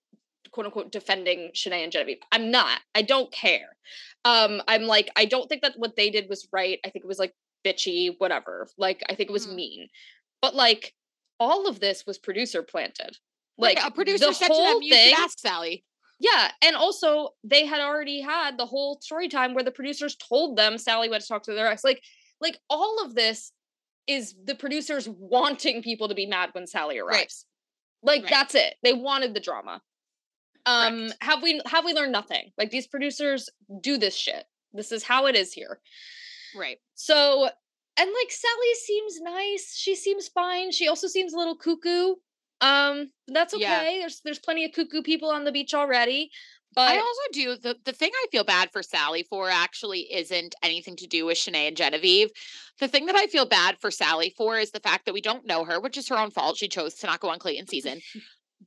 [0.51, 2.19] quote unquote, defending Shanae and Genevieve.
[2.33, 2.81] I'm not.
[2.95, 3.77] I don't care.
[4.25, 6.79] Um, I'm like, I don't think that what they did was right.
[6.85, 7.35] I think it was like
[7.65, 8.69] bitchy, whatever.
[8.79, 9.55] Like, I think it was mm.
[9.55, 9.89] mean.
[10.41, 10.95] But like,
[11.41, 13.17] all of this was producer planted.
[13.57, 15.85] Like a producer said to them, you thing, ask Sally.
[16.21, 20.57] Yeah, and also they had already had the whole story time where the producers told
[20.57, 21.85] them Sally went to talk to their ex.
[21.85, 22.03] Like,
[22.41, 23.53] like all of this
[24.07, 27.47] is the producers wanting people to be mad when Sally arrives.
[28.03, 28.15] Right.
[28.15, 28.31] Like right.
[28.31, 28.75] that's it.
[28.83, 29.81] They wanted the drama.
[30.67, 31.23] Um, Correct.
[31.23, 32.51] have we have we learned nothing?
[32.57, 33.49] Like these producers
[33.81, 34.45] do this shit.
[34.73, 35.81] This is how it is here.
[36.57, 36.79] Right.
[36.95, 37.45] So,
[37.97, 39.75] and like Sally seems nice.
[39.77, 40.73] She seems fine.
[40.73, 42.15] She also seems a little cuckoo.
[42.61, 43.63] Um, that's okay.
[43.63, 43.99] Yeah.
[44.01, 46.31] There's there's plenty of cuckoo people on the beach already.
[46.75, 50.55] But I also do the the thing I feel bad for Sally for actually isn't
[50.63, 52.31] anything to do with Shanae and Genevieve.
[52.81, 55.47] The thing that I feel bad for Sally for is the fact that we don't
[55.47, 56.57] know her, which is her own fault.
[56.57, 58.01] She chose to not go on Clayton season.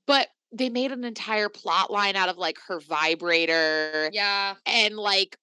[0.06, 4.10] but they made an entire plot line out of like her vibrator.
[4.14, 4.56] Yeah.
[4.66, 5.38] And like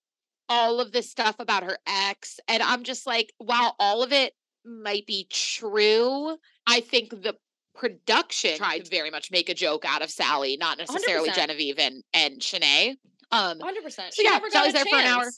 [0.48, 2.40] all of this stuff about her ex.
[2.48, 4.32] And I'm just like, while all of it
[4.64, 6.36] might be true,
[6.66, 7.36] I think the
[7.74, 11.34] production tried to very much make a joke out of Sally, not necessarily 100%.
[11.34, 12.96] Genevieve and and Shanae.
[13.30, 14.14] Um, hundred percent.
[14.14, 14.90] She so yeah, never got Sally's a there chance.
[14.90, 15.30] for an hour.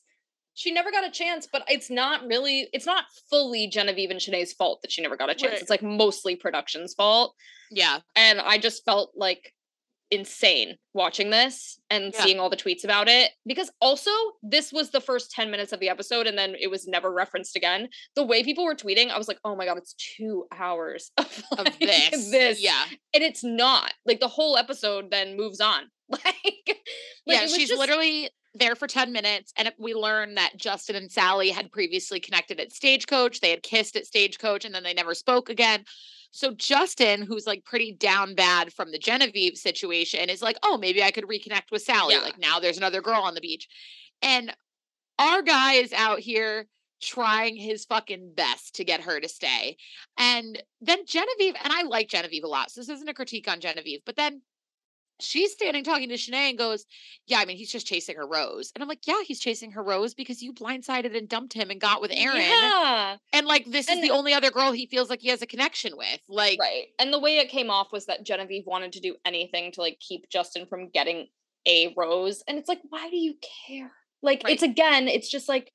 [0.54, 2.68] She never got a chance, but it's not really.
[2.72, 5.52] It's not fully Genevieve and Shanae's fault that she never got a chance.
[5.52, 5.60] Right.
[5.60, 7.34] It's like mostly production's fault.
[7.70, 9.52] Yeah, and I just felt like
[10.10, 12.22] insane watching this and yeah.
[12.22, 14.10] seeing all the tweets about it because also
[14.42, 17.56] this was the first 10 minutes of the episode and then it was never referenced
[17.56, 17.88] again.
[18.14, 21.42] The way people were tweeting i was like oh my god it's two hours of,
[21.56, 22.30] like, of this.
[22.30, 22.62] this.
[22.62, 22.84] Yeah.
[23.14, 23.92] And it's not.
[24.04, 25.82] Like the whole episode then moves on.
[26.08, 26.78] Like, like
[27.26, 27.80] yeah she's just...
[27.80, 32.60] literally there for 10 minutes and we learn that justin and sally had previously connected
[32.60, 35.84] at stagecoach they had kissed at stagecoach and then they never spoke again
[36.36, 41.02] so Justin, who's like pretty down bad from the Genevieve situation, is like, oh, maybe
[41.02, 42.14] I could reconnect with Sally.
[42.14, 42.20] Yeah.
[42.20, 43.66] Like now there's another girl on the beach.
[44.20, 44.54] And
[45.18, 46.66] our guy is out here
[47.00, 49.78] trying his fucking best to get her to stay.
[50.18, 52.70] And then Genevieve, and I like Genevieve a lot.
[52.70, 54.42] So this isn't a critique on Genevieve, but then
[55.20, 56.84] she's standing talking to Shanae and goes,
[57.26, 58.72] Yeah, I mean, he's just chasing her rose.
[58.74, 61.80] And I'm like, Yeah, he's chasing her rose because you blindsided and dumped him and
[61.80, 62.40] got with Aaron.
[62.40, 63.16] Yeah.
[63.32, 65.46] And like, this and is the only other girl he feels like he has a
[65.46, 66.20] connection with.
[66.28, 66.86] Like, right.
[66.98, 69.98] And the way it came off was that Genevieve wanted to do anything to like
[70.00, 71.28] keep Justin from getting
[71.66, 72.42] a rose.
[72.46, 73.34] And it's like, why do you
[73.66, 73.92] care?
[74.22, 74.52] Like, right.
[74.54, 75.72] it's again, it's just like,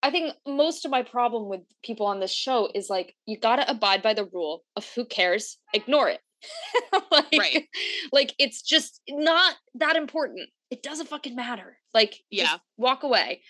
[0.00, 3.56] I think most of my problem with people on this show is like, you got
[3.56, 6.20] to abide by the rule of who cares, ignore it
[7.10, 7.68] like, right.
[8.12, 10.48] like it's just not that important.
[10.70, 11.78] It doesn't fucking matter.
[11.94, 13.42] Like, yeah, walk away.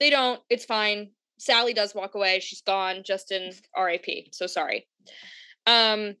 [0.00, 0.40] They don't.
[0.50, 1.10] It's fine.
[1.38, 2.40] Sally does walk away.
[2.40, 3.02] She's gone.
[3.04, 4.30] Justin, R.I.P.
[4.32, 4.86] So sorry.
[5.66, 6.16] Um,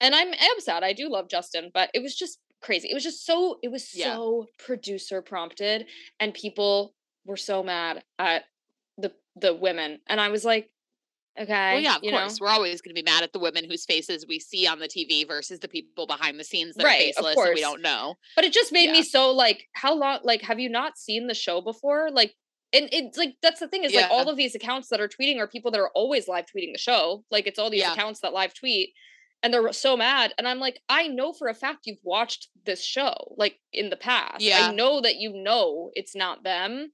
[0.00, 0.82] and I'm am sad.
[0.82, 2.88] I do love Justin, but it was just crazy.
[2.90, 3.58] It was just so.
[3.62, 4.14] It was yeah.
[4.14, 5.86] so producer prompted,
[6.20, 6.94] and people
[7.24, 8.44] were so mad at
[8.98, 10.70] the the women, and I was like,
[11.38, 11.74] Okay.
[11.74, 12.40] Well, yeah, of course.
[12.40, 12.46] Know?
[12.46, 14.88] We're always going to be mad at the women whose faces we see on the
[14.88, 18.14] TV versus the people behind the scenes that right, are faceless and we don't know.
[18.34, 18.92] But it just made yeah.
[18.92, 20.20] me so like, how long?
[20.22, 22.10] Like, have you not seen the show before?
[22.10, 22.34] Like,
[22.72, 24.02] and it's like that's the thing is yeah.
[24.02, 26.72] like all of these accounts that are tweeting are people that are always live tweeting
[26.72, 27.24] the show.
[27.30, 27.92] Like, it's all these yeah.
[27.92, 28.92] accounts that live tweet,
[29.42, 30.32] and they're so mad.
[30.38, 33.96] And I'm like, I know for a fact you've watched this show like in the
[33.96, 34.40] past.
[34.40, 36.92] Yeah, I know that you know it's not them.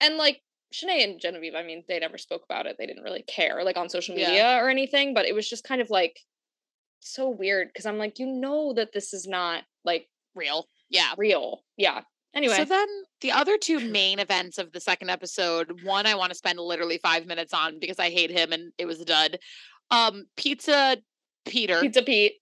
[0.00, 0.40] And like
[0.72, 2.76] Shanae and Genevieve, I mean, they never spoke about it.
[2.78, 4.60] They didn't really care, like on social media yeah.
[4.60, 6.20] or anything, but it was just kind of like
[7.00, 10.68] so weird because I'm like, you know that this is not like real.
[10.88, 11.12] Yeah.
[11.16, 11.62] Real.
[11.76, 12.02] Yeah.
[12.34, 12.54] Anyway.
[12.54, 12.86] So then
[13.20, 16.98] the other two main events of the second episode, one I want to spend literally
[17.02, 19.38] five minutes on because I hate him and it was a dud.
[19.90, 20.98] Um, Pizza
[21.46, 21.80] Peter.
[21.80, 22.34] Pizza Pete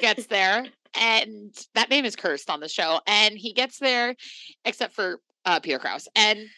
[0.00, 0.66] gets there.
[0.98, 3.00] And that name is cursed on the show.
[3.06, 4.16] And he gets there,
[4.64, 6.08] except for uh, Peter Kraus.
[6.16, 6.48] And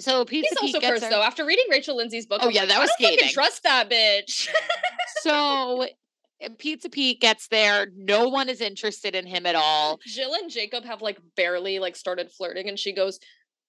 [0.00, 1.22] so Pizza He's Pete also cursed though.
[1.22, 3.32] After reading Rachel Lindsay's book, oh I'm yeah, like, that was I don't scathing.
[3.32, 4.48] Trust that bitch.
[5.20, 5.86] so
[6.40, 7.88] eh, Pizza Pete gets there.
[7.96, 9.98] No one is interested in him at all.
[10.06, 13.18] Jill and Jacob have like barely like started flirting, and she goes,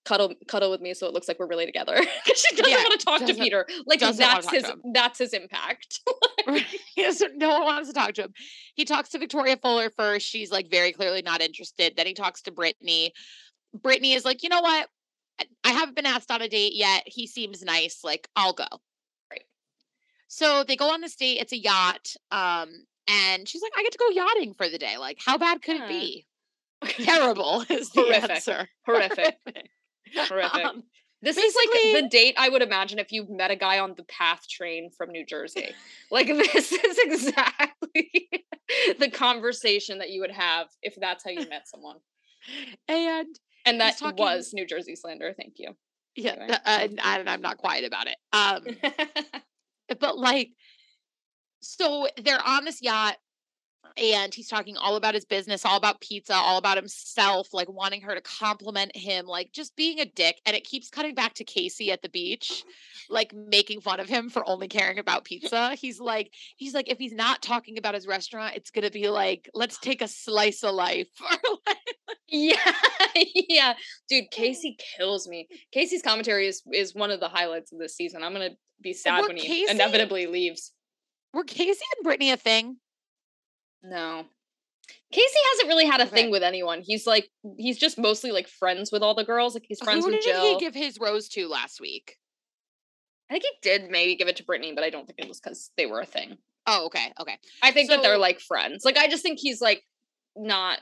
[0.04, 2.78] "Cuddle, cuddle with me, so it looks like we're really together." Because she doesn't yeah,
[2.78, 3.66] want to talk to Peter.
[3.86, 6.00] Like that's his that's his impact.
[6.96, 8.34] yes, no one wants to talk to him.
[8.74, 10.26] He talks to Victoria Fuller first.
[10.26, 11.94] She's like very clearly not interested.
[11.96, 13.12] Then he talks to Brittany.
[13.72, 14.88] Brittany is like, you know what?
[15.64, 17.02] I haven't been asked on a date yet.
[17.06, 18.00] He seems nice.
[18.04, 18.66] Like, I'll go.
[19.30, 19.44] Right.
[20.28, 21.38] So they go on this date.
[21.40, 22.14] It's a yacht.
[22.30, 24.96] Um, and she's like, I get to go yachting for the day.
[24.98, 26.26] Like, how bad could it be?
[26.84, 28.30] Terrible is the Horrific.
[28.30, 28.68] answer.
[28.86, 29.36] Horrific.
[30.16, 30.64] Horrific.
[30.64, 30.82] Um,
[31.22, 34.04] this is like the date I would imagine if you met a guy on the
[34.04, 35.74] PATH train from New Jersey.
[36.12, 38.28] Like this is exactly
[38.98, 41.98] the conversation that you would have if that's how you met someone.
[42.88, 45.34] And and that talking, was New Jersey slander.
[45.36, 45.76] Thank you.
[46.16, 46.58] Yeah, anyway.
[46.64, 46.88] uh,
[47.18, 48.16] and I'm not quiet about it.
[48.32, 48.64] Um,
[50.00, 50.50] but like,
[51.60, 53.16] so they're on this yacht,
[53.96, 58.00] and he's talking all about his business, all about pizza, all about himself, like wanting
[58.02, 60.40] her to compliment him, like just being a dick.
[60.46, 62.64] And it keeps cutting back to Casey at the beach,
[63.08, 65.74] like making fun of him for only caring about pizza.
[65.74, 69.48] He's like, he's like, if he's not talking about his restaurant, it's gonna be like,
[69.54, 71.08] let's take a slice of life.
[72.30, 72.72] Yeah,
[73.48, 73.74] yeah,
[74.08, 74.30] dude.
[74.30, 75.48] Casey kills me.
[75.72, 78.22] Casey's commentary is is one of the highlights of this season.
[78.22, 78.50] I'm gonna
[78.80, 80.72] be sad Were when he Casey, inevitably leaves.
[81.34, 82.76] Were Casey and Brittany a thing?
[83.82, 84.24] No.
[85.12, 86.14] Casey hasn't really had a okay.
[86.14, 86.82] thing with anyone.
[86.82, 89.54] He's like he's just mostly like friends with all the girls.
[89.54, 90.40] Like he's friends Who with Jill.
[90.40, 92.16] Who did he give his rose to last week?
[93.28, 95.40] I think he did maybe give it to Brittany, but I don't think it was
[95.40, 96.36] because they were a thing.
[96.66, 97.38] Oh, okay, okay.
[97.62, 98.84] I think so, that they're like friends.
[98.84, 99.82] Like I just think he's like
[100.36, 100.78] not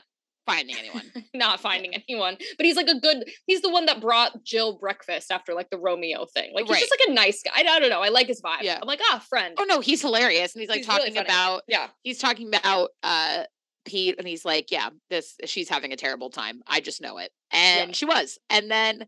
[0.49, 1.03] finding anyone.
[1.33, 2.37] not finding anyone.
[2.57, 5.77] But he's like a good he's the one that brought Jill breakfast after like the
[5.77, 6.51] Romeo thing.
[6.53, 6.79] Like he's right.
[6.79, 7.51] just like a nice guy.
[7.55, 8.01] I, I, don't know.
[8.01, 8.61] I like his vibe.
[8.61, 8.79] Yeah.
[8.81, 9.55] I'm like, ah, friend.
[9.59, 10.55] Oh no, he's hilarious.
[10.55, 11.87] And he's like he's talking really about yeah.
[12.03, 13.43] He's talking about uh
[13.85, 16.61] Pete and he's like, Yeah, this she's having a terrible time.
[16.67, 17.31] I just know it.
[17.51, 17.93] And yeah.
[17.93, 18.37] she was.
[18.49, 19.05] And then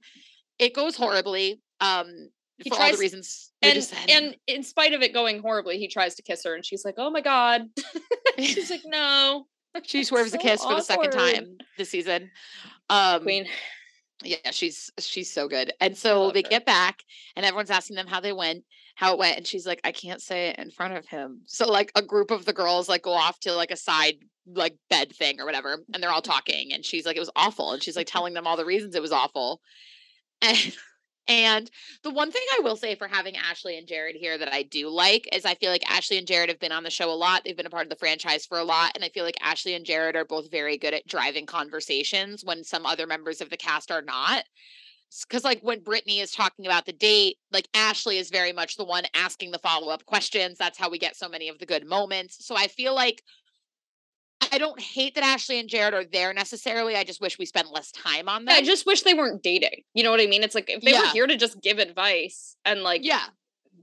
[0.60, 1.62] it goes horribly.
[1.80, 5.80] Um he for tries, all the reasons and, and in spite of it going horribly,
[5.80, 7.64] he tries to kiss her and she's like, Oh my God.
[8.38, 9.46] she's like, No.
[9.84, 10.74] She swerves so a kiss awkward.
[10.74, 12.32] for the second time this season.
[12.90, 13.48] Um Queen.
[14.24, 15.74] Yeah, she's she's so good.
[15.80, 16.50] And so they her.
[16.50, 17.00] get back
[17.36, 18.64] and everyone's asking them how they went,
[18.96, 21.42] how it went, and she's like, I can't say it in front of him.
[21.46, 24.16] So like a group of the girls like go off to like a side
[24.46, 27.72] like bed thing or whatever, and they're all talking, and she's like, it was awful.
[27.72, 29.62] And she's like telling them all the reasons it was awful.
[30.44, 30.76] And
[31.28, 31.70] and
[32.04, 34.90] the one thing I will say for having Ashley and Jared here that I do
[34.90, 37.44] like is I feel like Ashley and Jared have been on the show a lot.
[37.44, 38.92] They've been a part of the franchise for a lot.
[38.96, 42.64] And I feel like Ashley and Jared are both very good at driving conversations when
[42.64, 44.44] some other members of the cast are not.
[45.28, 48.86] Because, like, when Brittany is talking about the date, like, Ashley is very much the
[48.86, 50.58] one asking the follow up questions.
[50.58, 52.46] That's how we get so many of the good moments.
[52.46, 53.22] So I feel like
[54.52, 56.96] I don't hate that Ashley and Jared are there necessarily.
[56.96, 58.56] I just wish we spent less time on them.
[58.56, 59.84] I just wish they weren't dating.
[59.94, 60.44] You know what I mean?
[60.44, 61.02] It's like if they yeah.
[61.02, 63.28] were here to just give advice and like yeah,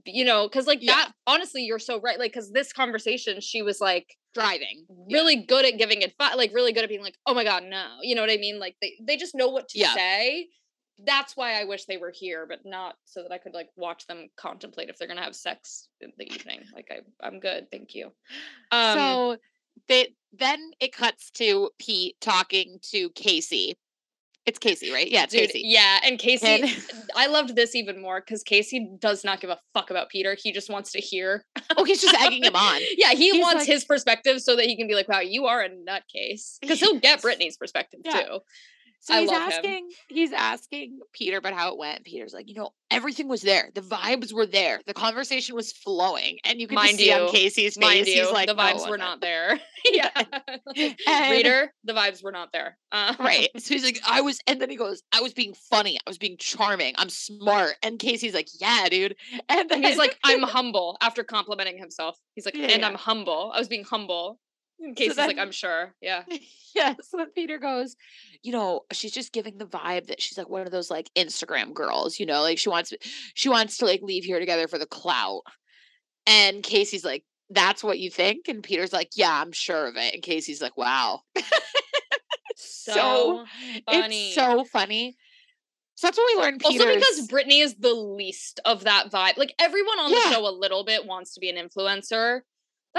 [0.05, 0.93] you know, because like yeah.
[0.93, 1.11] that.
[1.27, 2.19] Honestly, you're so right.
[2.19, 5.45] Like because this conversation, she was like driving, really yeah.
[5.47, 7.97] good at giving advice, like really good at being like, oh my god, no.
[8.01, 8.59] You know what I mean?
[8.59, 9.93] Like they they just know what to yeah.
[9.95, 10.47] say.
[11.05, 14.05] That's why I wish they were here, but not so that I could like watch
[14.05, 16.61] them contemplate if they're gonna have sex in the evening.
[16.75, 18.11] Like I, I'm good, thank you.
[18.71, 19.37] Um, so
[19.87, 23.75] they then it cuts to Pete talking to Casey.
[24.45, 25.09] It's uh, Casey, right?
[25.09, 25.61] Yeah, it's Dude, Casey.
[25.65, 26.63] Yeah, and Casey, and...
[26.63, 30.35] Uh, I loved this even more because Casey does not give a fuck about Peter.
[30.41, 31.45] He just wants to hear.
[31.77, 32.81] Oh, he's just egging him on.
[32.97, 33.67] yeah, he he's wants like...
[33.67, 36.99] his perspective so that he can be like, "Wow, you are a nutcase," because he'll
[36.99, 38.21] get Brittany's perspective yeah.
[38.21, 38.39] too.
[39.01, 39.89] So I he's asking, him.
[40.09, 42.03] he's asking Peter about how it went.
[42.03, 43.69] Peter's like, you know, everything was there.
[43.73, 44.81] The vibes were there.
[44.85, 48.07] The conversation was flowing, and you can mind see you, on Casey's face.
[48.07, 49.59] You, he's like, the vibes no, were not there.
[49.85, 50.09] yeah,
[51.31, 52.77] reader, the vibes were not there.
[52.91, 53.49] Uh, right.
[53.57, 55.97] So he's like, I was, and then he goes, I was being funny.
[56.05, 56.95] I was being charming.
[56.97, 57.75] I'm smart.
[57.81, 59.15] And Casey's like, yeah, dude.
[59.47, 60.97] And then he's like, I'm humble.
[61.01, 62.87] After complimenting himself, he's like, yeah, and yeah.
[62.87, 63.51] I'm humble.
[63.53, 64.39] I was being humble.
[64.81, 65.93] In case so then, like, I'm sure.
[66.01, 66.23] Yeah.
[66.75, 66.95] yeah.
[67.01, 67.95] So then Peter goes,
[68.41, 71.73] you know, she's just giving the vibe that she's like one of those like Instagram
[71.73, 72.93] girls, you know, like she wants
[73.33, 75.41] she wants to like leave here together for the clout.
[76.25, 78.47] And Casey's like, that's what you think?
[78.47, 80.13] And Peter's like, yeah, I'm sure of it.
[80.13, 81.21] And Casey's like, wow.
[82.55, 83.45] so, so
[83.89, 84.27] funny.
[84.27, 85.17] It's so funny.
[85.95, 86.61] So that's what we learned.
[86.63, 89.37] Also, because Brittany is the least of that vibe.
[89.37, 90.19] Like everyone on yeah.
[90.25, 92.41] the show, a little bit wants to be an influencer,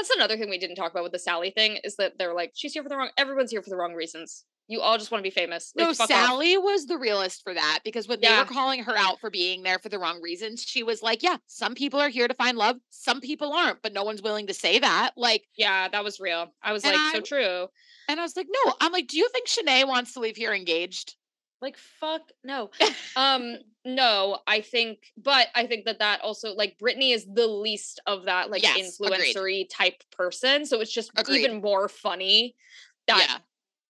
[0.01, 2.53] that's another thing we didn't talk about with the Sally thing is that they're like,
[2.55, 3.11] she's here for the wrong.
[3.19, 4.47] Everyone's here for the wrong reasons.
[4.67, 5.73] You all just want to be famous.
[5.77, 6.65] Like, no, Sally off.
[6.65, 8.31] was the realist for that because when yeah.
[8.31, 11.25] they were calling her out for being there for the wrong reasons, she was like,
[11.25, 14.47] "Yeah, some people are here to find love, some people aren't, but no one's willing
[14.47, 16.55] to say that." Like, yeah, that was real.
[16.63, 17.67] I was like, I, so true.
[18.09, 20.55] And I was like, no, I'm like, do you think Shanae wants to leave here
[20.55, 21.17] engaged?
[21.61, 22.71] Like, fuck no.
[23.17, 28.01] um, no, I think, but I think that that also like Brittany is the least
[28.07, 31.45] of that like yes, influencery type person, so it's just agreed.
[31.45, 32.57] even more funny
[33.07, 33.39] that yeah.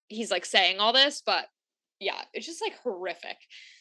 [0.09, 1.23] he's like saying all this.
[1.25, 1.47] But
[1.99, 3.37] yeah, it's just like horrific.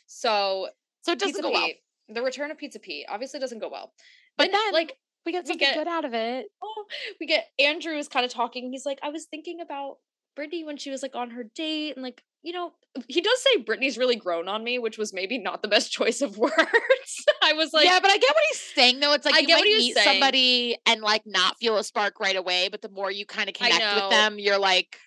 [0.08, 0.70] So
[1.02, 1.78] so it doesn't Pizza go Pete,
[2.08, 2.16] well.
[2.16, 3.94] The return of Pizza Pete obviously doesn't go well,
[4.38, 6.48] but, but then like we get something we get, good out of it.
[6.64, 6.86] Oh,
[7.20, 8.72] we get Andrew is kind of talking.
[8.72, 9.98] He's like, I was thinking about
[10.36, 12.72] Brittany when she was like on her date and like you know,
[13.08, 16.22] he does say Brittany's really grown on me, which was maybe not the best choice
[16.22, 17.26] of words.
[17.44, 19.14] I was like, yeah, but I get what he's saying though.
[19.14, 20.06] It's like I you might meet saying.
[20.06, 23.56] somebody and like not feel a spark right away, but the more you kind of
[23.56, 24.98] connect with them, you're like,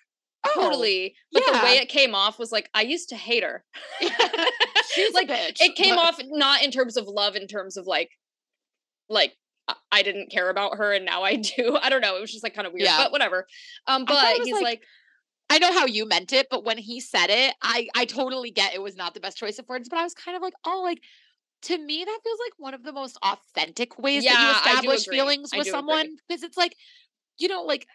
[0.45, 1.15] oh, totally.
[1.31, 1.59] But yeah.
[1.59, 3.63] the way it came off was like, I used to hate her.
[4.91, 6.05] She's like, bitch, it came but...
[6.05, 8.11] off not in terms of love, in terms of like,
[9.09, 9.33] like
[9.91, 11.77] I didn't care about her and now I do.
[11.81, 12.17] I don't know.
[12.17, 12.97] It was just like kind of weird, yeah.
[12.97, 13.47] but whatever.
[13.87, 14.81] Um, but he's like, like
[15.53, 18.73] I know how you meant it, but when he said it, I I totally get
[18.73, 20.81] it was not the best choice of words, but I was kind of like, oh,
[20.83, 21.01] like
[21.63, 25.07] to me that feels like one of the most authentic ways yeah, that you establish
[25.07, 26.75] feelings with someone because it's like,
[27.37, 27.87] you know, like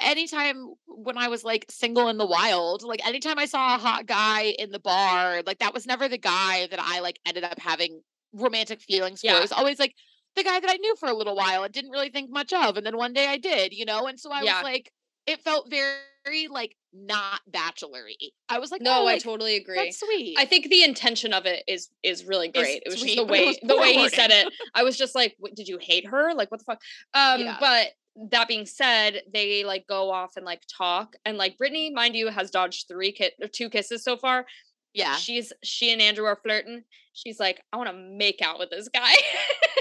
[0.00, 4.06] anytime when I was like single in the wild, like anytime I saw a hot
[4.06, 7.60] guy in the bar, like that was never the guy that I like ended up
[7.60, 8.00] having
[8.32, 9.28] romantic feelings for.
[9.28, 9.38] Yeah.
[9.38, 9.94] It was always like
[10.34, 12.76] the guy that I knew for a little while and didn't really think much of.
[12.76, 14.06] And then one day I did, you know?
[14.06, 14.56] And so I yeah.
[14.56, 14.92] was like,
[15.26, 15.94] it felt very
[16.50, 18.32] like not bachelory.
[18.48, 19.76] I was like, no, oh, like, I totally agree.
[19.76, 20.36] That's sweet.
[20.38, 22.82] I think the intention of it is is really great.
[22.84, 24.52] It's it was sweet, just the way the way he said it.
[24.74, 26.34] I was just like, did you hate her?
[26.34, 26.80] Like, what the fuck?
[27.14, 27.56] Um, yeah.
[27.60, 27.88] but
[28.30, 32.28] that being said, they like go off and like talk, and like Brittany, mind you,
[32.28, 34.46] has dodged three ki- or two kisses so far.
[34.94, 36.82] Yeah, she's she and Andrew are flirting.
[37.12, 39.12] She's like, I want to make out with this guy,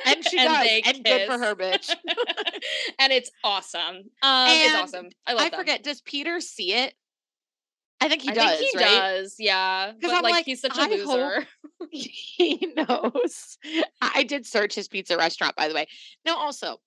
[0.06, 1.94] and she and does, and good for her, bitch.
[3.00, 3.96] and it's awesome.
[4.22, 5.10] Um, it's awesome.
[5.26, 5.46] I love.
[5.46, 5.60] I them.
[5.60, 5.84] forget.
[5.84, 6.94] Does Peter see it?
[8.02, 8.60] I think he I does.
[8.60, 8.86] Think he right?
[8.86, 9.36] does.
[9.40, 11.48] Yeah, because I'm like, like, he's such a I loser.
[11.92, 13.58] he knows.
[14.02, 15.88] I did search his pizza restaurant, by the way.
[16.26, 16.78] Now, also,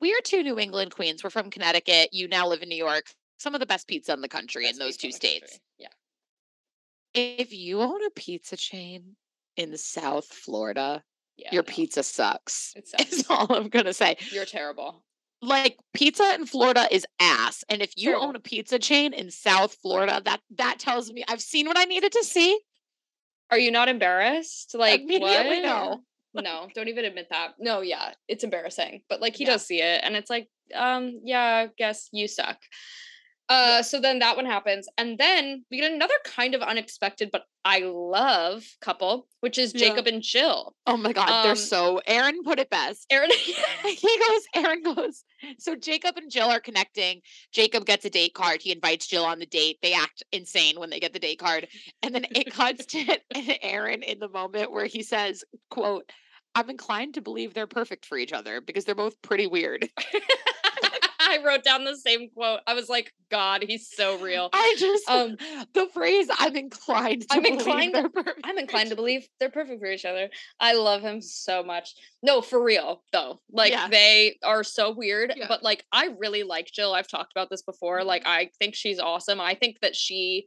[0.00, 1.22] we are two New England queens.
[1.22, 2.10] We're from Connecticut.
[2.12, 3.04] You now live in New York.
[3.38, 5.60] Some of the best pizza in the country best in those two states.
[5.78, 5.88] Yeah.
[7.14, 9.16] If you own a pizza chain
[9.56, 11.02] in South Florida,
[11.38, 11.72] yeah, your no.
[11.72, 12.74] pizza sucks.
[12.76, 13.12] It sucks.
[13.12, 14.16] Is all I'm gonna say.
[14.30, 15.02] You're terrible.
[15.40, 18.26] Like pizza in Florida is ass, and if you terrible.
[18.26, 21.84] own a pizza chain in South Florida, that that tells me I've seen what I
[21.84, 22.58] needed to see.
[23.50, 24.74] Are you not embarrassed?
[24.74, 25.64] Like immediately what?
[25.64, 26.02] no
[26.34, 27.54] no, don't even admit that.
[27.58, 29.02] No, yeah, it's embarrassing.
[29.08, 29.50] But like he yeah.
[29.50, 32.58] does see it and it's like, um, yeah, I guess you suck.
[33.48, 37.44] Uh, so then that one happens, and then we get another kind of unexpected, but
[37.64, 39.88] I love couple, which is yeah.
[39.88, 40.74] Jacob and Jill.
[40.86, 42.00] Oh my god, um, they're so.
[42.06, 43.06] Aaron put it best.
[43.10, 43.30] Aaron,
[43.84, 44.64] he goes.
[44.64, 45.24] Aaron goes.
[45.58, 47.22] So Jacob and Jill are connecting.
[47.50, 48.60] Jacob gets a date card.
[48.60, 49.78] He invites Jill on the date.
[49.82, 51.68] They act insane when they get the date card,
[52.02, 53.18] and then it cuts to
[53.62, 56.10] Aaron in the moment where he says, "quote."
[56.54, 59.88] I'm inclined to believe they're perfect for each other because they're both pretty weird.
[61.28, 62.60] I wrote down the same quote.
[62.66, 64.48] I was like, God, he's so real.
[64.52, 65.36] I just um
[65.74, 67.94] the phrase I'm inclined I'm inclined
[68.44, 70.30] I'm inclined to believe they're perfect for each other.
[70.58, 71.94] I love him so much.
[72.22, 73.40] No, for real though.
[73.52, 73.88] Like yeah.
[73.88, 75.46] they are so weird, yeah.
[75.48, 76.94] but like I really like Jill.
[76.94, 78.04] I've talked about this before.
[78.04, 78.32] Like mm-hmm.
[78.32, 79.40] I think she's awesome.
[79.40, 80.46] I think that she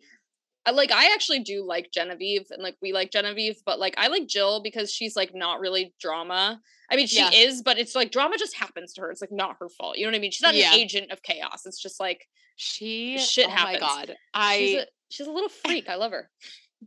[0.69, 4.27] like I actually do like Genevieve and like we like Genevieve, but like I like
[4.27, 6.59] Jill because she's like not really drama.
[6.91, 7.31] I mean, she yeah.
[7.31, 9.11] is, but it's like drama just happens to her.
[9.11, 9.97] It's like not her fault.
[9.97, 10.31] You know what I mean?
[10.31, 10.73] She's not yeah.
[10.73, 11.65] an agent of chaos.
[11.65, 13.81] It's just like she shit oh happens.
[13.81, 15.89] my god, I she's a, she's a little freak.
[15.89, 16.29] I love her.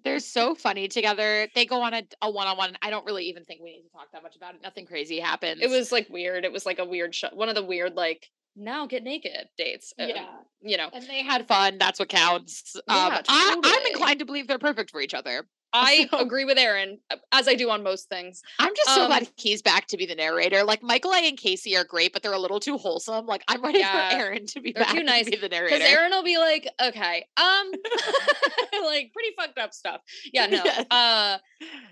[0.03, 1.49] They're so funny together.
[1.55, 2.77] They go on a, a one-on-one.
[2.83, 4.61] I don't really even think we need to talk that much about it.
[4.63, 5.63] Nothing crazy happens.
[5.63, 6.45] It was like weird.
[6.45, 7.29] It was like a weird show.
[7.33, 9.93] One of the weird like now get naked dates.
[9.99, 10.27] Yeah.
[10.63, 10.89] you know.
[10.93, 11.79] And they had fun.
[11.79, 12.77] That's what counts.
[12.89, 13.25] Yeah, um, totally.
[13.29, 15.47] I, I'm inclined to believe they're perfect for each other.
[15.77, 18.43] I so, agree with Aaron, uh, as I do on most things.
[18.61, 20.63] I'm just so um, glad he's back to be the narrator.
[20.63, 23.27] Like Michael A and Casey are great, but they're a little too wholesome.
[23.27, 25.25] Like I'm ready yeah, for Aaron to be back too nice.
[25.25, 25.77] to be the narrator.
[25.77, 27.73] Because Aaron will be like, okay, um,
[28.85, 30.01] like pretty fucked up stuff.
[30.33, 30.63] Yeah, no.
[30.91, 31.39] Uh,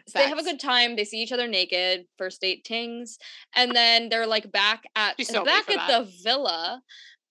[0.06, 0.94] so they have a good time.
[0.94, 3.18] They see each other naked, first date tings,
[3.56, 6.04] and then they're like back at so back at that.
[6.04, 6.80] the villa,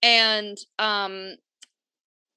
[0.03, 1.35] and um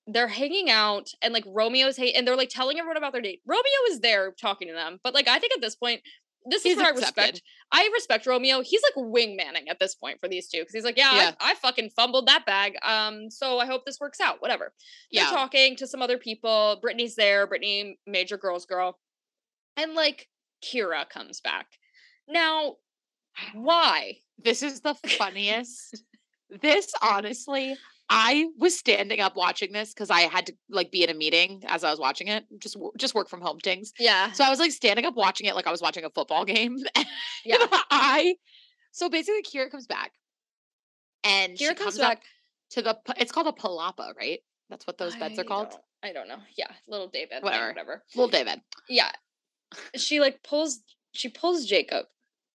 [0.07, 3.40] they're hanging out and like Romeo's hate and they're like telling everyone about their date.
[3.46, 6.02] Romeo is there talking to them, but like I think at this point,
[6.46, 7.20] this he's is where accepted.
[7.20, 7.42] I respect.
[7.72, 8.61] I respect Romeo.
[8.61, 11.30] He's like wingmanning at this point for these two because he's like, yeah, yeah.
[11.40, 12.76] I, I, fucking fumbled that bag.
[12.82, 14.42] Um, so I hope this works out.
[14.42, 14.72] Whatever.
[15.11, 15.30] They're yeah.
[15.30, 16.78] talking to some other people.
[16.82, 17.46] Brittany's there.
[17.46, 18.98] Brittany, major girls girl,
[19.76, 20.28] and like
[20.62, 21.66] Kira comes back.
[22.28, 22.76] Now,
[23.55, 24.18] why?
[24.38, 26.02] This is the funniest.
[26.62, 27.76] this honestly,
[28.11, 31.62] I was standing up watching this because I had to like be in a meeting
[31.66, 32.44] as I was watching it.
[32.59, 33.92] Just just work from home things.
[33.98, 34.32] Yeah.
[34.32, 36.78] So I was like standing up watching it like I was watching a football game.
[37.44, 37.57] yeah.
[37.90, 38.36] I
[38.92, 40.12] so basically Kira comes back,
[41.24, 42.22] and Kira comes, comes back
[42.70, 42.98] to the.
[43.16, 44.40] It's called a palapa, right?
[44.70, 45.70] That's what those beds I are called.
[45.70, 46.38] Don't, I don't know.
[46.57, 47.42] Yeah, little David.
[47.42, 47.68] Whatever.
[47.68, 48.02] Whatever.
[48.14, 48.61] Little David.
[48.88, 49.11] Yeah.
[49.96, 50.80] She like pulls.
[51.12, 52.07] She pulls Jacob,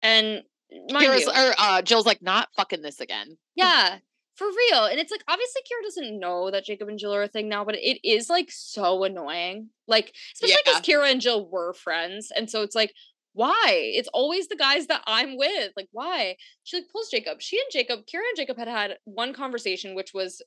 [0.03, 0.43] and
[0.89, 3.37] Kira's you, or uh, Jill's like not fucking this again.
[3.55, 3.97] Yeah,
[4.37, 4.85] for real.
[4.85, 7.65] And it's like obviously Kira doesn't know that Jacob and Jill are a thing now,
[7.65, 9.69] but it is like so annoying.
[9.87, 10.95] Like, especially because yeah.
[10.95, 12.31] Kira and Jill were friends.
[12.35, 12.93] And so it's like,
[13.33, 13.65] why?
[13.69, 15.73] It's always the guys that I'm with.
[15.75, 16.37] Like, why?
[16.63, 17.41] She like pulls Jacob.
[17.41, 20.41] She and Jacob, Kira and Jacob had had one conversation, which was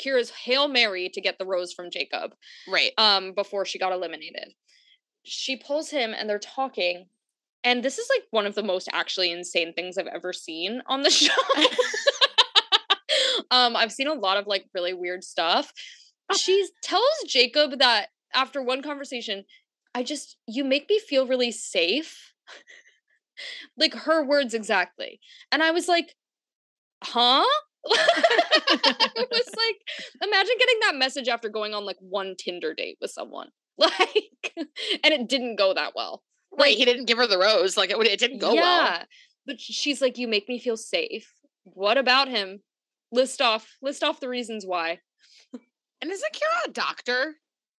[0.00, 2.34] Kira's Hail Mary to get the rose from Jacob.
[2.68, 2.92] Right.
[2.98, 4.52] Um, before she got eliminated.
[5.24, 7.06] She pulls him and they're talking.
[7.64, 11.02] And this is like one of the most actually insane things I've ever seen on
[11.02, 11.32] the show.
[13.50, 15.72] Um, I've seen a lot of like really weird stuff.
[16.36, 19.44] She tells Jacob that after one conversation,
[19.94, 22.34] I just, you make me feel really safe.
[23.78, 25.20] like her words exactly.
[25.50, 26.14] And I was like,
[27.02, 27.44] huh?
[27.84, 33.10] it was like imagine getting that message after going on like one Tinder date with
[33.10, 33.48] someone.
[33.80, 36.24] Like and it didn't go that well.
[36.50, 37.76] Right, like, he didn't give her the rose.
[37.76, 39.04] Like it, it didn't go yeah, well.
[39.46, 41.32] But she's like, "You make me feel safe."
[41.62, 42.60] What about him?
[43.10, 45.00] List off, list off the reasons why.
[46.00, 47.34] And isn't Kira a doctor?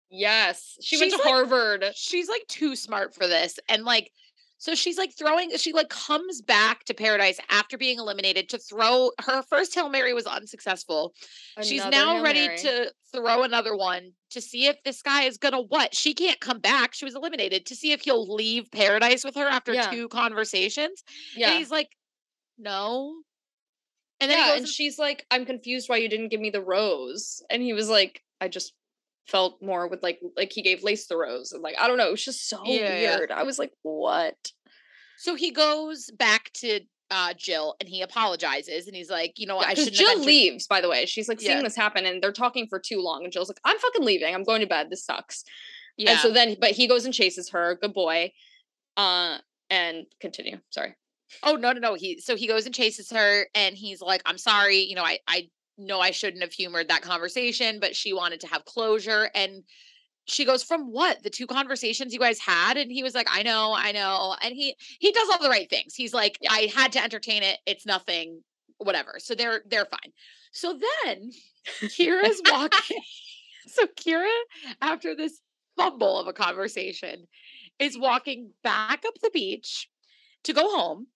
[0.10, 1.86] Yes, she she's went to like, Harvard.
[1.96, 4.12] She's like too smart for this, and like
[4.60, 9.10] so she's like throwing, she like comes back to paradise after being eliminated to throw
[9.22, 11.14] her first Hail Mary was unsuccessful.
[11.56, 12.58] Another she's now Hail ready Mary.
[12.58, 15.96] to throw another one to see if this guy is gonna what?
[15.96, 16.94] She can't come back.
[16.94, 19.90] She was eliminated to see if he'll leave paradise with her after yeah.
[19.90, 21.04] two conversations.
[21.38, 21.52] Yeah.
[21.52, 21.96] And he's like,
[22.58, 23.16] no.
[24.22, 27.42] And then yeah, and she's like, I'm confused why you didn't give me the rose.
[27.50, 28.74] And he was like, I just
[29.28, 32.08] felt more with like like he gave Lace the rose and like I don't know,
[32.08, 33.18] it was just so yeah.
[33.18, 33.32] weird.
[33.32, 34.36] I was like, what?
[35.18, 39.60] So he goes back to uh, Jill and he apologizes and he's like, you know,
[39.62, 39.94] yeah, I should.
[39.94, 41.06] Jill leaves, by the way.
[41.06, 41.64] She's like seeing yeah.
[41.64, 44.34] this happen and they're talking for too long, and Jill's like, I'm fucking leaving.
[44.34, 44.90] I'm going to bed.
[44.90, 45.44] This sucks.
[45.98, 46.12] Yeah.
[46.12, 47.78] And so then, but he goes and chases her.
[47.82, 48.32] Good boy.
[48.96, 49.38] Uh,
[49.70, 50.60] and continue.
[50.70, 50.96] Sorry.
[51.44, 51.94] Oh no no no.
[51.96, 54.78] He so he goes and chases her and he's like, I'm sorry.
[54.78, 58.48] You know, I I no, I shouldn't have humored that conversation, but she wanted to
[58.48, 59.30] have closure.
[59.34, 59.64] And
[60.26, 61.24] she goes, From what?
[61.24, 62.78] The two conversations you guys had?
[62.78, 64.36] And he was like, I know, I know.
[64.42, 65.96] And he he does all the right things.
[65.96, 66.38] He's like.
[66.50, 67.60] I had to entertain it.
[67.66, 68.42] It's nothing,
[68.78, 69.16] whatever.
[69.20, 70.12] So they're they're fine.
[70.52, 71.32] So then
[71.84, 73.02] Kira's walking.
[73.68, 74.30] so Kira,
[74.82, 75.42] after this
[75.78, 77.28] fumble of a conversation,
[77.80, 79.88] is walking back up the beach
[80.44, 81.08] to go home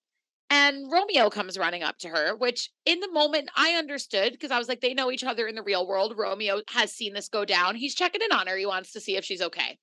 [0.54, 4.58] and Romeo comes running up to her, which in the moment I understood because I
[4.58, 6.14] was like, they know each other in the real world.
[6.16, 7.74] Romeo has seen this go down.
[7.74, 8.56] He's checking in on her.
[8.56, 9.78] He wants to see if she's okay.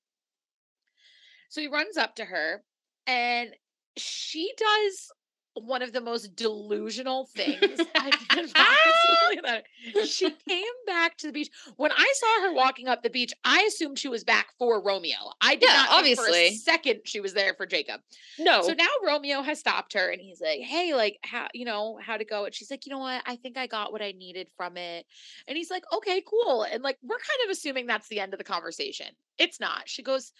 [1.49, 2.63] So he runs up to her
[3.05, 3.49] and
[3.97, 5.11] she does
[5.53, 7.59] one of the most delusional things
[7.95, 8.47] I've been
[10.05, 11.49] She came back to the beach.
[11.77, 15.17] When I saw her walking up the beach, I assumed she was back for Romeo.
[15.41, 18.01] I did yeah, not obviously second she was there for Jacob.
[18.39, 18.61] No.
[18.61, 22.17] So now Romeo has stopped her and he's like, Hey, like how you know, how
[22.17, 22.45] to go?
[22.45, 23.23] And she's like, you know what?
[23.25, 25.05] I think I got what I needed from it.
[25.47, 26.63] And he's like, Okay, cool.
[26.63, 29.07] And like we're kind of assuming that's the end of the conversation.
[29.37, 29.89] It's not.
[29.89, 30.31] She goes,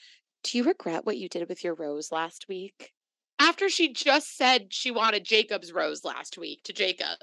[0.43, 2.93] Do you regret what you did with your rose last week?
[3.41, 7.17] After she just said she wanted Jacob's rose last week to Jacob.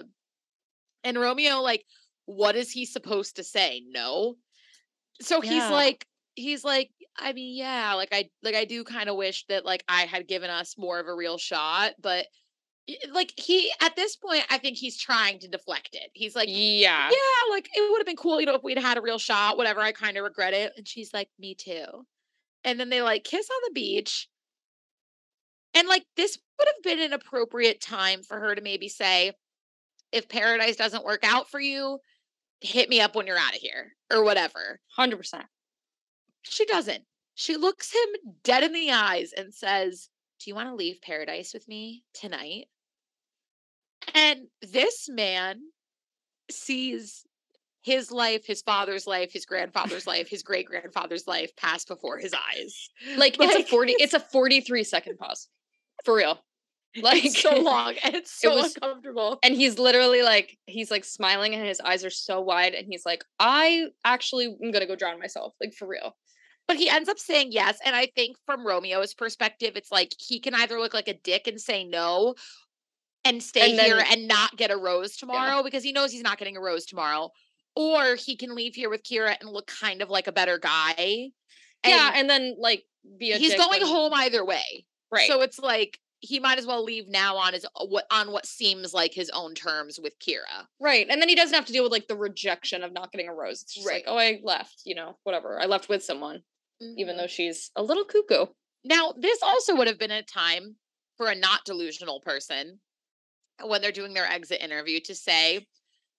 [1.04, 1.84] And Romeo, like,
[2.26, 3.82] what is he supposed to say?
[3.88, 4.34] No.
[5.20, 5.50] So yeah.
[5.50, 9.46] he's like, he's like, I mean, yeah, like I like I do kind of wish
[9.46, 12.26] that like I had given us more of a real shot, but
[13.12, 17.10] like he at this point i think he's trying to deflect it he's like yeah
[17.10, 19.58] yeah like it would have been cool you know if we'd had a real shot
[19.58, 21.84] whatever i kind of regret it and she's like me too
[22.64, 24.26] and then they like kiss on the beach
[25.78, 29.32] and like this would have been an appropriate time for her to maybe say,
[30.10, 32.00] if paradise doesn't work out for you,
[32.60, 34.80] hit me up when you're out of here or whatever.
[34.98, 35.44] 100%.
[36.42, 37.04] She doesn't.
[37.36, 40.08] She looks him dead in the eyes and says,
[40.40, 42.66] Do you want to leave paradise with me tonight?
[44.14, 45.60] And this man
[46.50, 47.24] sees
[47.82, 52.34] his life, his father's life, his grandfather's life, his great grandfather's life pass before his
[52.34, 52.90] eyes.
[53.16, 55.46] Like, like, it's a 40 it's a 43 second pause
[56.04, 56.38] for real.
[57.00, 59.38] Like it's so long and it's so it was, uncomfortable.
[59.42, 62.74] And he's literally like, he's like smiling and his eyes are so wide.
[62.74, 66.16] And he's like, I actually am gonna go drown myself, like for real.
[66.66, 67.78] But he ends up saying yes.
[67.84, 71.46] And I think from Romeo's perspective, it's like he can either look like a dick
[71.46, 72.34] and say no
[73.24, 75.62] and stay and then, here and not get a rose tomorrow yeah.
[75.62, 77.30] because he knows he's not getting a rose tomorrow.
[77.74, 81.30] Or he can leave here with Kira and look kind of like a better guy.
[81.84, 82.82] And yeah, and then like
[83.18, 84.84] be a He's going and, home either way.
[85.10, 85.28] Right.
[85.28, 88.46] So it's like he might as well leave now on his uh, what on what
[88.46, 90.66] seems like his own terms with Kira.
[90.80, 91.06] Right.
[91.08, 93.34] And then he doesn't have to deal with like the rejection of not getting a
[93.34, 93.62] rose.
[93.62, 94.04] It's just right.
[94.06, 95.60] like, oh, I left, you know, whatever.
[95.60, 96.38] I left with someone,
[96.82, 96.98] mm-hmm.
[96.98, 98.46] even though she's a little cuckoo.
[98.84, 100.76] Now, this also would have been a time
[101.16, 102.80] for a not delusional person
[103.64, 105.66] when they're doing their exit interview to say,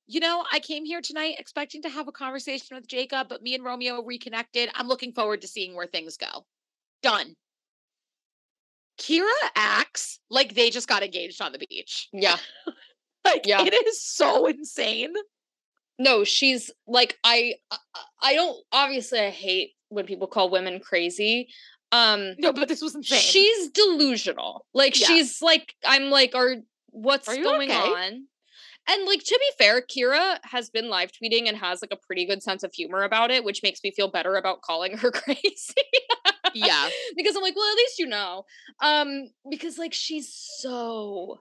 [0.08, 3.54] you know, I came here tonight expecting to have a conversation with Jacob, but me
[3.54, 4.70] and Romeo reconnected.
[4.74, 6.46] I'm looking forward to seeing where things go.
[7.04, 7.36] Done.
[9.00, 12.10] Kira acts like they just got engaged on the beach.
[12.12, 12.38] Yeah.
[13.26, 13.64] like yeah.
[13.64, 15.14] it is so insane.
[15.98, 17.56] No, she's like I
[18.22, 21.50] I don't obviously I hate when people call women crazy.
[21.92, 23.20] Um No, but this was insane.
[23.20, 24.66] She's delusional.
[24.74, 25.08] Like yeah.
[25.08, 26.56] she's like I'm like are
[26.92, 27.80] what's are going okay?
[27.80, 28.28] on?
[28.88, 32.26] And like to be fair, Kira has been live tweeting and has like a pretty
[32.26, 35.74] good sense of humor about it, which makes me feel better about calling her crazy.
[36.54, 36.90] Yeah.
[37.16, 38.46] Because I'm like, well, at least you know.
[38.82, 41.40] Um, because like she's so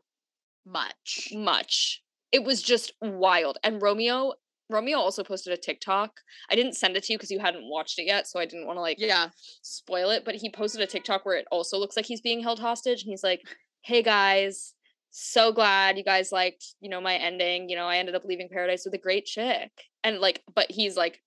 [0.67, 1.29] much.
[1.35, 2.03] Much.
[2.33, 3.59] it was just wild.
[3.63, 4.35] And Romeo
[4.71, 6.21] Romeo also posted a TikTok.
[6.51, 8.67] I didn't send it to you because you hadn't watched it yet, so I didn't
[8.67, 9.29] want to like yeah
[9.63, 10.25] spoil it.
[10.25, 13.11] But he posted a TikTok where it also looks like he's being held hostage, and
[13.11, 13.43] he's like,
[13.83, 14.75] "Hey guys,
[15.11, 17.69] so glad you guys liked you know my ending.
[17.69, 19.71] You know, I ended up leaving paradise with a great chick,
[20.05, 21.23] and like, but he's like,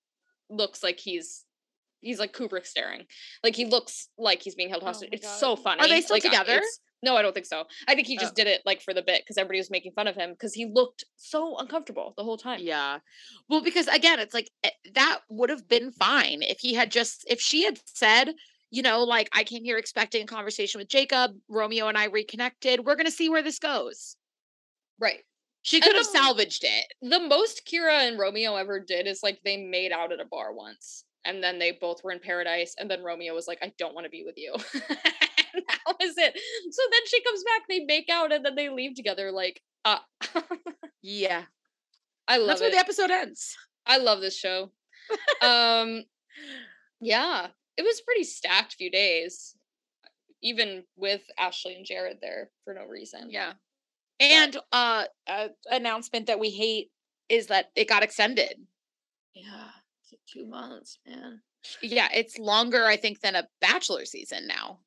[0.49, 1.45] looks like he's."
[2.01, 3.05] He's like Kubrick staring,
[3.43, 5.09] like he looks like he's being held oh hostage.
[5.11, 5.39] Oh it's God.
[5.39, 5.81] so funny.
[5.81, 6.61] Are they still like, together?
[7.03, 7.63] No, I don't think so.
[7.87, 8.35] I think he just oh.
[8.35, 10.65] did it like for the bit because everybody was making fun of him because he
[10.65, 12.59] looked so uncomfortable the whole time.
[12.61, 12.99] Yeah.
[13.49, 17.25] Well, because again, it's like eh, that would have been fine if he had just,
[17.27, 18.33] if she had said,
[18.69, 22.85] you know, like I came here expecting a conversation with Jacob, Romeo and I reconnected.
[22.85, 24.15] We're going to see where this goes.
[24.99, 25.21] Right.
[25.63, 26.85] She could and have the, salvaged it.
[27.01, 30.53] The most Kira and Romeo ever did is like they made out at a bar
[30.53, 33.93] once and then they both were in paradise and then Romeo was like I don't
[33.93, 34.53] want to be with you.
[35.53, 36.39] that was it.
[36.71, 39.31] So then she comes back, they make out, and then they leave together.
[39.31, 39.99] Like, uh
[41.01, 41.43] yeah,
[42.27, 42.47] I love.
[42.47, 42.63] That's it.
[42.65, 43.57] where the episode ends.
[43.85, 44.71] I love this show.
[45.41, 46.03] um,
[46.99, 47.47] yeah,
[47.77, 49.55] it was pretty stacked few days,
[50.41, 53.29] even with Ashley and Jared there for no reason.
[53.29, 53.53] Yeah,
[54.19, 56.91] and but, uh, uh, announcement that we hate
[57.29, 58.55] is that it got extended.
[59.33, 59.69] Yeah,
[60.31, 61.41] two months, man.
[61.81, 64.79] Yeah, it's longer, I think, than a bachelor season now.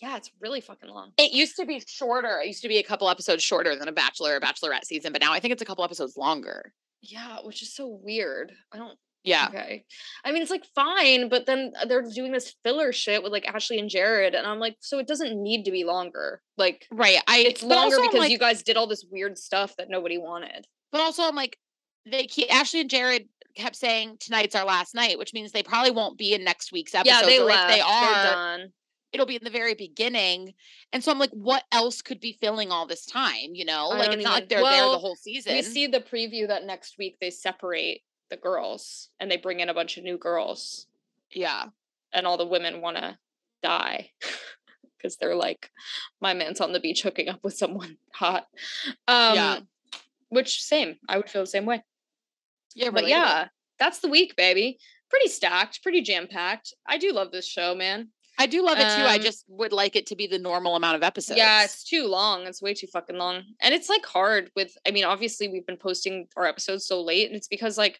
[0.00, 1.12] Yeah, it's really fucking long.
[1.16, 2.40] It used to be shorter.
[2.40, 5.22] It used to be a couple episodes shorter than a Bachelor or Bachelorette season, but
[5.22, 6.72] now I think it's a couple episodes longer.
[7.00, 8.52] Yeah, which is so weird.
[8.72, 8.98] I don't.
[9.24, 9.46] Yeah.
[9.48, 9.84] Okay.
[10.24, 13.48] I mean, it's like fine, but then uh, they're doing this filler shit with like
[13.48, 16.42] Ashley and Jared, and I'm like, so it doesn't need to be longer.
[16.56, 17.18] Like, right?
[17.26, 20.66] I it's longer because like, you guys did all this weird stuff that nobody wanted.
[20.92, 21.58] But also, I'm like,
[22.04, 25.90] they keep Ashley and Jared kept saying tonight's our last night, which means they probably
[25.90, 27.10] won't be in next week's episode.
[27.10, 27.70] Yeah, they or left.
[27.70, 28.58] If they are,
[29.12, 30.54] it'll be in the very beginning.
[30.92, 33.54] And so I'm like, what else could be filling all this time?
[33.54, 35.54] You know, I like it's even, not like they're well, there the whole season.
[35.54, 39.68] We see the preview that next week they separate the girls and they bring in
[39.68, 40.86] a bunch of new girls.
[41.32, 41.66] Yeah.
[42.12, 43.18] And all the women want to
[43.62, 44.10] die
[44.96, 45.70] because they're like,
[46.20, 48.46] my man's on the beach hooking up with someone hot.
[49.08, 49.58] Um, yeah.
[50.28, 50.96] Which, same.
[51.08, 51.82] I would feel the same way.
[52.76, 53.48] Yeah, but yeah,
[53.78, 54.78] that's the week, baby.
[55.10, 56.74] Pretty stacked, pretty jam packed.
[56.86, 58.08] I do love this show, man.
[58.38, 59.02] I do love it too.
[59.02, 61.38] Um, I just would like it to be the normal amount of episodes.
[61.38, 62.42] Yeah, it's too long.
[62.46, 63.42] It's way too fucking long.
[63.62, 67.28] And it's like hard with I mean, obviously we've been posting our episodes so late
[67.28, 67.98] and it's because like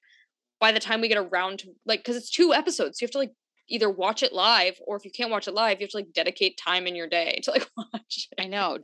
[0.61, 3.13] by the time we get around to like cuz it's two episodes, so you have
[3.13, 3.33] to like
[3.69, 6.13] either watch it live or if you can't watch it live, you have to like
[6.13, 8.29] dedicate time in your day to like watch.
[8.33, 8.41] It.
[8.41, 8.79] I know.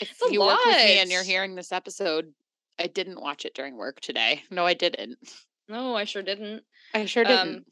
[0.00, 0.58] If you lot.
[0.58, 2.34] work with me and you're hearing this episode,
[2.78, 4.42] I didn't watch it during work today.
[4.50, 5.18] No, I didn't.
[5.68, 6.62] No, I sure didn't.
[6.94, 7.56] I sure didn't.
[7.56, 7.64] Um,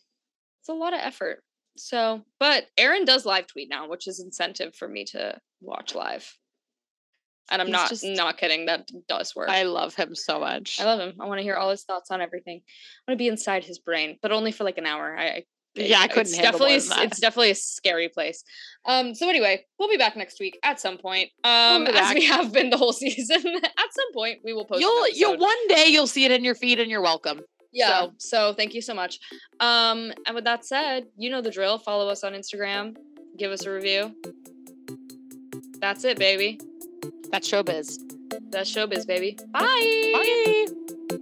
[0.61, 1.43] it's a lot of effort.
[1.77, 6.31] So, but Aaron does live tweet now, which is incentive for me to watch live.
[7.51, 8.67] And I'm He's not just, not kidding.
[8.67, 9.49] That does work.
[9.49, 10.81] I love him so much.
[10.81, 11.15] I love him.
[11.21, 12.61] I want to hear all his thoughts on everything.
[12.63, 15.17] I want to be inside his brain, but only for like an hour.
[15.17, 15.45] I, I
[15.75, 16.33] yeah, I couldn't.
[16.33, 18.45] It's definitely it's definitely a scary place.
[18.85, 19.15] Um.
[19.15, 21.31] So anyway, we'll be back next week at some point.
[21.45, 23.43] Um, we'll as we have been the whole season.
[23.47, 24.81] at some point, we will post.
[24.81, 27.41] You'll you'll one day you'll see it in your feed and you're welcome.
[27.73, 27.89] Yeah.
[27.89, 28.13] So.
[28.19, 29.21] so thank you so much.
[29.61, 31.79] Um, and with that said, you know the drill.
[31.79, 32.97] Follow us on Instagram.
[33.37, 34.15] Give us a review.
[35.81, 36.61] That's it, baby.
[37.31, 37.97] That's showbiz.
[38.51, 39.39] That's showbiz, baby.
[39.53, 40.67] Bye.
[41.11, 41.17] Bye.